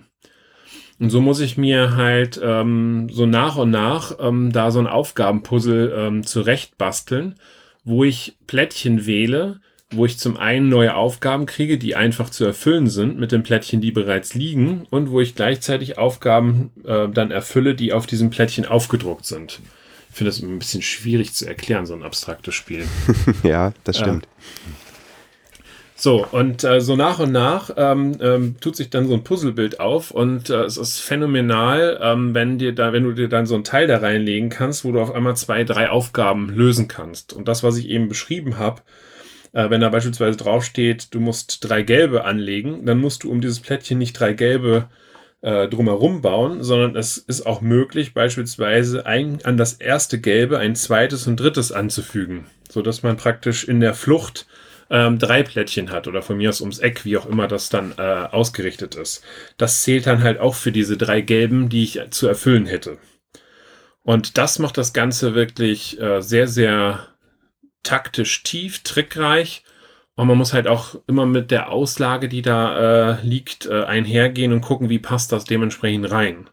[0.99, 4.88] Und so muss ich mir halt ähm, so nach und nach ähm, da so ein
[4.88, 7.36] Aufgabenpuzzle ähm, zurechtbasteln,
[7.84, 12.88] wo ich Plättchen wähle, wo ich zum einen neue Aufgaben kriege, die einfach zu erfüllen
[12.88, 17.73] sind mit den Plättchen, die bereits liegen, und wo ich gleichzeitig Aufgaben äh, dann erfülle,
[17.73, 19.60] die auf diesem Plättchen aufgedruckt sind.
[20.12, 22.86] Ich finde das ein bisschen schwierig zu erklären, so ein abstraktes Spiel.
[23.43, 24.28] ja, das stimmt.
[25.95, 29.82] So, und äh, so nach und nach ähm, ähm, tut sich dann so ein Puzzlebild
[29.82, 33.56] auf und äh, es ist phänomenal, ähm, wenn dir da, wenn du dir dann so
[33.56, 37.34] ein Teil da reinlegen kannst, wo du auf einmal zwei, drei Aufgaben lösen kannst.
[37.34, 38.82] Und das, was ich eben beschrieben habe,
[39.53, 43.59] äh, wenn da beispielsweise draufsteht, du musst drei gelbe anlegen, dann musst du um dieses
[43.59, 44.89] Plättchen nicht drei gelbe
[45.41, 50.75] äh, drumherum bauen, sondern es ist auch möglich, beispielsweise ein, an das erste gelbe ein
[50.75, 54.47] zweites und drittes anzufügen, so dass man praktisch in der Flucht
[54.89, 57.93] ähm, drei Plättchen hat oder von mir aus ums Eck, wie auch immer das dann
[57.97, 59.23] äh, ausgerichtet ist.
[59.57, 62.97] Das zählt dann halt auch für diese drei gelben, die ich zu erfüllen hätte.
[64.03, 67.07] Und das macht das Ganze wirklich äh, sehr, sehr
[67.84, 69.63] taktisch tief, trickreich.
[70.15, 74.52] Und man muss halt auch immer mit der Auslage, die da äh, liegt, äh, einhergehen
[74.52, 76.50] und gucken, wie passt das dementsprechend rein.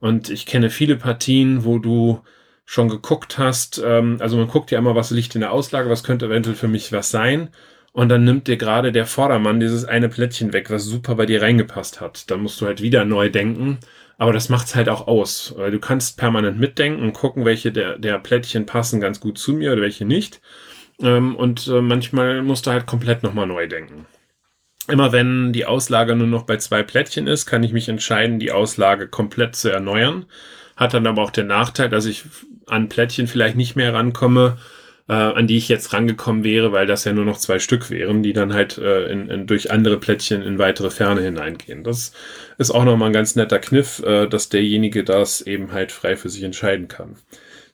[0.00, 2.22] Und ich kenne viele Partien, wo du
[2.64, 6.02] schon geguckt hast, ähm, also man guckt ja immer, was liegt in der Auslage, was
[6.02, 7.50] könnte eventuell für mich was sein.
[7.96, 11.40] Und dann nimmt dir gerade der Vordermann dieses eine Plättchen weg, was super bei dir
[11.40, 12.30] reingepasst hat.
[12.30, 13.78] Dann musst du halt wieder neu denken.
[14.18, 15.54] Aber das macht's halt auch aus.
[15.56, 19.72] Du kannst permanent mitdenken und gucken, welche der, der Plättchen passen ganz gut zu mir
[19.72, 20.42] oder welche nicht.
[21.00, 24.04] Ähm, und äh, manchmal musst du halt komplett nochmal neu denken.
[24.88, 28.52] Immer wenn die Auslage nur noch bei zwei Plättchen ist, kann ich mich entscheiden, die
[28.52, 30.26] Auslage komplett zu erneuern
[30.76, 32.24] hat dann aber auch den Nachteil, dass ich
[32.66, 34.58] an Plättchen vielleicht nicht mehr rankomme,
[35.08, 38.22] äh, an die ich jetzt rangekommen wäre, weil das ja nur noch zwei Stück wären,
[38.22, 41.84] die dann halt äh, in, in, durch andere Plättchen in weitere Ferne hineingehen.
[41.84, 42.12] Das
[42.58, 46.28] ist auch nochmal ein ganz netter Kniff, äh, dass derjenige das eben halt frei für
[46.28, 47.16] sich entscheiden kann.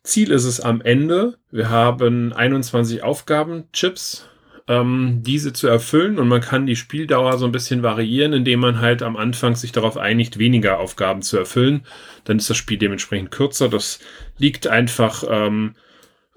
[0.02, 4.28] Ziel ist es am Ende, wir haben 21 Aufgabenchips,
[4.68, 8.80] ähm, diese zu erfüllen und man kann die Spieldauer so ein bisschen variieren, indem man
[8.80, 11.84] halt am Anfang sich darauf einigt, weniger Aufgaben zu erfüllen.
[12.24, 13.68] Dann ist das Spiel dementsprechend kürzer.
[13.68, 14.00] Das
[14.38, 15.74] liegt einfach ähm,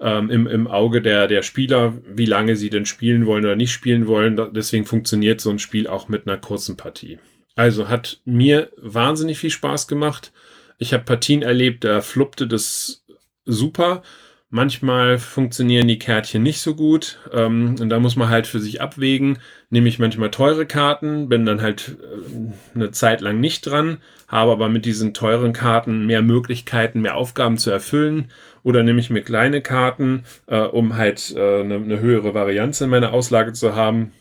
[0.00, 3.72] ähm, im, im Auge der, der Spieler, wie lange sie denn spielen wollen oder nicht
[3.72, 4.52] spielen wollen.
[4.52, 7.18] Deswegen funktioniert so ein Spiel auch mit einer kurzen Partie.
[7.54, 10.32] Also hat mir wahnsinnig viel Spaß gemacht.
[10.78, 13.04] Ich habe Partien erlebt, da fluppte das
[13.46, 14.02] super.
[14.48, 18.80] Manchmal funktionieren die Kärtchen nicht so gut ähm, und da muss man halt für sich
[18.80, 19.38] abwägen.
[19.70, 24.52] Nehme ich manchmal teure Karten, bin dann halt äh, eine Zeit lang nicht dran, habe
[24.52, 28.30] aber mit diesen teuren Karten mehr Möglichkeiten, mehr Aufgaben zu erfüllen.
[28.62, 33.12] Oder nehme ich mir kleine Karten, äh, um halt äh, eine, höhere Varianz in meiner
[33.12, 34.12] Auslage zu haben.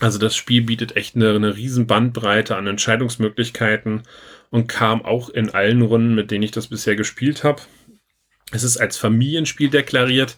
[0.00, 4.02] Also das Spiel bietet echt eine, eine riesen Bandbreite an Entscheidungsmöglichkeiten
[4.50, 7.62] und kam auch in allen Runden, mit denen ich das bisher gespielt habe.
[8.52, 10.36] Es ist als Familienspiel deklariert.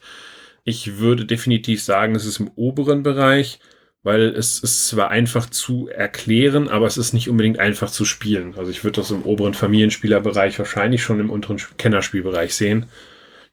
[0.64, 3.60] Ich würde definitiv sagen, es ist im oberen Bereich,
[4.02, 8.54] weil es ist zwar einfach zu erklären, aber es ist nicht unbedingt einfach zu spielen.
[8.56, 12.86] Also ich würde das im oberen Familienspielerbereich wahrscheinlich schon im unteren Kennerspielbereich sehen.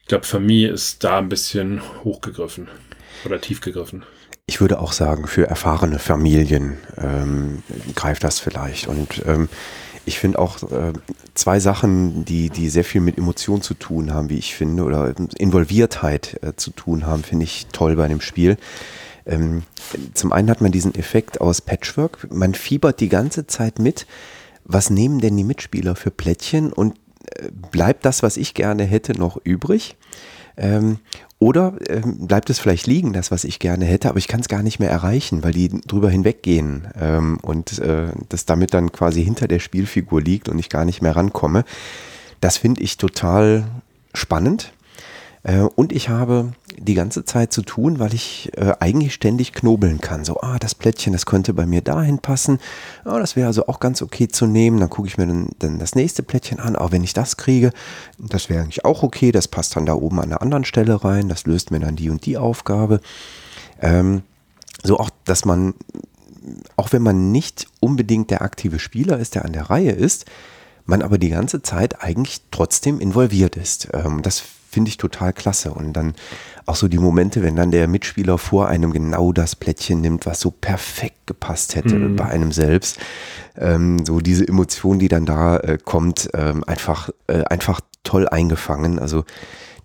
[0.01, 2.67] Ich glaube, Familie ist da ein bisschen hochgegriffen
[3.25, 4.05] oder tief gegriffen.
[4.47, 7.63] Ich würde auch sagen, für erfahrene Familien ähm,
[7.95, 8.87] greift das vielleicht.
[8.87, 9.49] Und ähm,
[10.05, 10.93] ich finde auch äh,
[11.33, 15.13] zwei Sachen, die, die sehr viel mit Emotion zu tun haben, wie ich finde, oder
[15.37, 18.57] Involviertheit äh, zu tun haben, finde ich toll bei dem Spiel.
[19.25, 19.63] Ähm,
[20.13, 22.27] zum einen hat man diesen Effekt aus Patchwork.
[22.31, 24.05] Man fiebert die ganze Zeit mit.
[24.63, 26.95] Was nehmen denn die Mitspieler für Plättchen und
[27.35, 29.95] äh, bleibt das, was ich gerne hätte, noch übrig?
[30.57, 30.99] Ähm,
[31.45, 34.47] oder ähm, bleibt es vielleicht liegen, das, was ich gerne hätte, aber ich kann es
[34.47, 39.23] gar nicht mehr erreichen, weil die drüber hinweggehen ähm, und äh, das damit dann quasi
[39.23, 41.63] hinter der Spielfigur liegt und ich gar nicht mehr rankomme.
[42.41, 43.65] Das finde ich total
[44.15, 44.73] spannend.
[45.45, 50.01] Äh, und ich habe die ganze Zeit zu tun, weil ich äh, eigentlich ständig knobeln
[50.01, 50.25] kann.
[50.25, 52.59] So, ah, das Plättchen, das könnte bei mir dahin passen.
[53.03, 54.79] Ah, das wäre also auch ganz okay zu nehmen.
[54.79, 56.75] Dann gucke ich mir dann, dann das nächste Plättchen an.
[56.75, 57.71] Auch wenn ich das kriege,
[58.17, 59.31] das wäre eigentlich auch okay.
[59.31, 61.29] Das passt dann da oben an einer anderen Stelle rein.
[61.29, 62.99] Das löst mir dann die und die Aufgabe.
[63.79, 64.23] Ähm,
[64.83, 65.75] so auch, dass man,
[66.75, 70.25] auch wenn man nicht unbedingt der aktive Spieler ist, der an der Reihe ist,
[70.85, 73.89] man aber die ganze Zeit eigentlich trotzdem involviert ist.
[73.93, 74.43] Ähm, das
[74.75, 75.71] finde ich total klasse.
[75.71, 76.15] Und dann
[76.65, 80.41] auch so die Momente, wenn dann der Mitspieler vor einem genau das Plättchen nimmt, was
[80.41, 82.17] so perfekt gepasst hätte mhm.
[82.17, 82.99] bei einem selbst.
[83.57, 88.99] Ähm, so diese Emotion, die dann da äh, kommt, ähm, einfach, äh, einfach toll eingefangen.
[88.99, 89.23] Also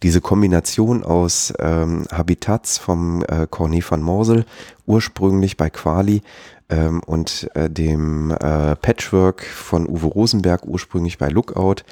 [0.03, 4.45] diese Kombination aus ähm, Habitats vom äh, Cornet van Morsel,
[4.87, 6.23] ursprünglich bei Quali,
[6.71, 11.83] ähm, und äh, dem äh, Patchwork von Uwe Rosenberg, ursprünglich bei Lookout,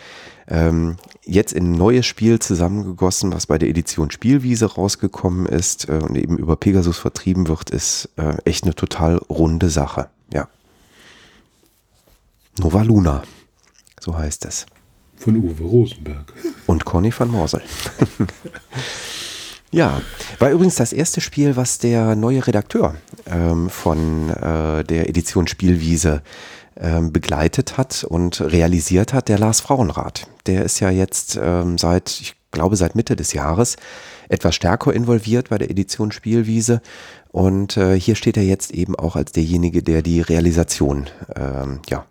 [0.48, 5.92] ähm, jetzt in ein neues Spiel zusammengegossen, was bei der Edition Spielwiese rausgekommen ist äh,
[5.92, 10.08] und eben über Pegasus vertrieben wird, ist äh, echt eine total runde Sache.
[10.32, 10.48] Ja.
[12.58, 13.22] Nova Luna,
[14.00, 14.66] so heißt es.
[15.16, 16.32] Von Uwe Rosenberg.
[16.66, 17.60] Und Conny van Morsel.
[19.70, 20.00] ja,
[20.38, 22.94] war übrigens das erste Spiel, was der neue Redakteur
[23.26, 26.22] ähm, von äh, der Edition Spielwiese
[26.80, 30.26] ähm, begleitet hat und realisiert hat, der Lars Frauenrath.
[30.46, 33.76] Der ist ja jetzt ähm, seit, ich glaube, seit Mitte des Jahres
[34.28, 36.80] etwas stärker involviert bei der Edition Spielwiese.
[37.30, 41.06] Und äh, hier steht er jetzt eben auch als derjenige, der die Realisation
[41.36, 42.06] ähm, ja,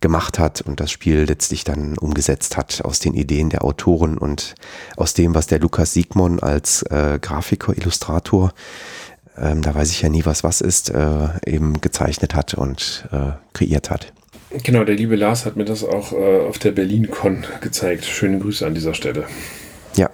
[0.00, 4.54] gemacht hat und das Spiel letztlich dann umgesetzt hat aus den Ideen der Autoren und
[4.96, 8.52] aus dem, was der Lukas Siegmund als äh, Grafiker, Illustrator
[9.38, 13.32] ähm, da weiß ich ja nie, was was ist, äh, eben gezeichnet hat und äh,
[13.54, 14.12] kreiert hat.
[14.62, 18.04] Genau, der liebe Lars hat mir das auch äh, auf der BerlinCon gezeigt.
[18.04, 19.24] Schöne Grüße an dieser Stelle.
[19.96, 20.10] Ja,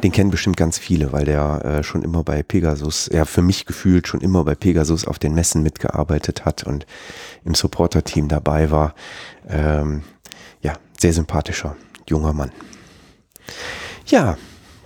[0.00, 3.66] den kennen bestimmt ganz viele, weil der äh, schon immer bei Pegasus, ja für mich
[3.66, 6.86] gefühlt schon immer bei Pegasus auf den Messen mitgearbeitet hat und
[7.44, 8.94] im Supporter-Team dabei war.
[9.48, 10.02] Ähm,
[10.62, 11.76] ja, sehr sympathischer
[12.08, 12.50] junger Mann.
[14.06, 14.36] Ja,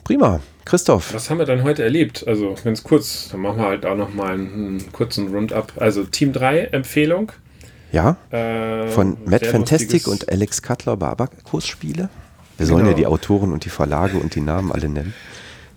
[0.04, 0.40] prima.
[0.64, 1.12] Christoph.
[1.12, 2.24] Was haben wir dann heute erlebt?
[2.26, 5.72] Also ganz kurz, dann machen wir halt auch noch mal einen, einen kurzen Rund-up.
[5.76, 7.32] Also Team 3 Empfehlung.
[7.90, 12.08] Ja, äh, von Matt Fantastic und Alex Cutler Barbakus Spiele.
[12.62, 12.90] Wir sollen genau.
[12.90, 15.14] ja die Autoren und die Verlage und die Namen alle nennen.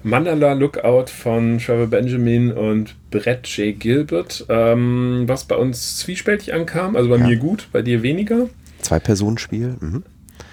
[0.04, 3.80] Mandala Lookout von Trevor Benjamin und Brett J.
[3.80, 7.26] Gilbert, ähm, was bei uns zwiespältig ankam, also bei ja.
[7.26, 8.50] mir gut, bei dir weniger.
[8.82, 9.78] Zwei-Personen-Spiel.
[9.80, 10.04] Mhm.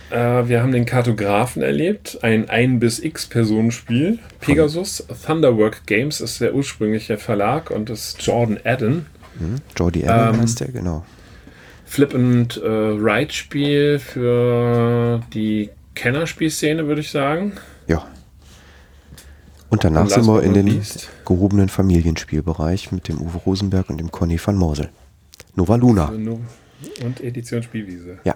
[0.08, 4.18] Äh, wir haben den Kartografen erlebt, ein 1 bis X Personenspiel.
[4.40, 9.04] Pegasus, Thunderwork Games ist der ursprüngliche Verlag und ist Jordan Adden.
[9.38, 9.56] Hm?
[9.76, 11.04] Jordi Allen Ähm, heißt der, genau.
[11.84, 17.53] Flip and äh, Ride Spiel für die Kennerspielszene, würde ich sagen.
[17.86, 18.07] Ja.
[19.68, 21.09] Und danach Und sind wir in den least.
[21.24, 24.90] gehobenen Familienspielbereich mit dem Uwe Rosenberg und dem Conny van Morsel.
[25.55, 26.07] Nova Luna.
[27.05, 28.18] Und Edition Spielwiese.
[28.24, 28.34] Ja.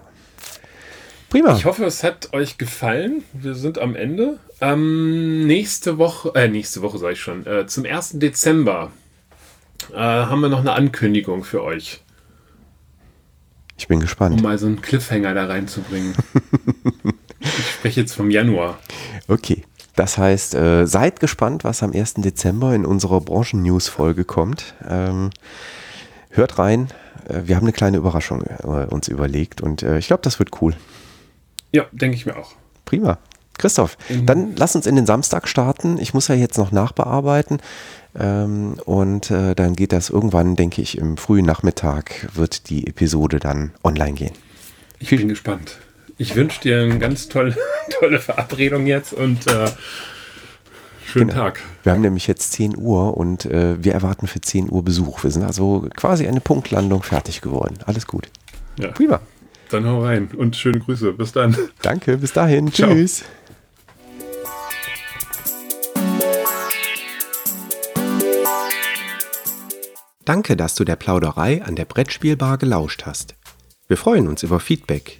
[1.29, 1.55] Prima.
[1.57, 3.23] Ich hoffe, es hat euch gefallen.
[3.33, 4.39] Wir sind am Ende.
[4.61, 8.13] Ähm, nächste Woche, äh, nächste Woche sage ich schon, äh, zum 1.
[8.19, 8.91] Dezember
[9.93, 12.01] äh, haben wir noch eine Ankündigung für euch,
[13.77, 14.41] Ich bin um gespannt.
[14.41, 16.15] mal so einen Cliffhanger da reinzubringen.
[17.39, 18.79] ich spreche jetzt vom Januar.
[19.27, 19.63] Okay.
[19.95, 22.15] Das heißt, äh, seid gespannt, was am 1.
[22.17, 24.75] Dezember in unserer Branchen-News-Folge kommt.
[24.87, 25.31] Ähm,
[26.29, 26.89] hört rein.
[27.27, 30.61] Äh, wir haben eine kleine Überraschung äh, uns überlegt und äh, ich glaube, das wird
[30.61, 30.75] cool.
[31.71, 32.53] Ja, denke ich mir auch.
[32.85, 33.17] Prima.
[33.57, 35.97] Christoph, dann lass uns in den Samstag starten.
[35.97, 37.57] Ich muss ja jetzt noch nachbearbeiten.
[38.15, 43.39] Ähm, und äh, dann geht das irgendwann, denke ich, im frühen Nachmittag wird die Episode
[43.39, 44.33] dann online gehen.
[44.99, 45.79] Ich bin gespannt.
[46.17, 47.55] Ich wünsche dir eine ganz tolle,
[47.99, 49.67] tolle Verabredung jetzt und äh,
[51.05, 51.41] schönen Genau.
[51.41, 51.61] Tag.
[51.83, 55.23] Wir haben nämlich jetzt 10 Uhr und äh, wir erwarten für 10 Uhr Besuch.
[55.23, 57.77] Wir sind also quasi eine Punktlandung fertig geworden.
[57.85, 58.29] Alles gut.
[58.79, 59.19] Ja, Prima.
[59.69, 61.13] dann hau rein und schöne Grüße.
[61.13, 61.55] Bis dann.
[61.81, 62.71] Danke, bis dahin.
[62.73, 62.89] Ciao.
[62.91, 63.23] Tschüss.
[70.25, 73.35] Danke, dass du der Plauderei an der Brettspielbar gelauscht hast.
[73.87, 75.19] Wir freuen uns über Feedback,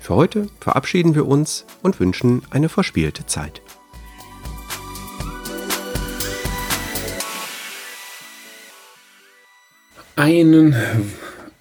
[0.00, 3.60] Für heute verabschieden wir uns und wünschen eine verspielte Zeit.
[10.16, 10.74] Einen.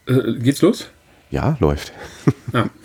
[0.08, 0.90] Äh, geht's los?
[1.30, 1.92] Ja, läuft.
[2.54, 2.70] Ja.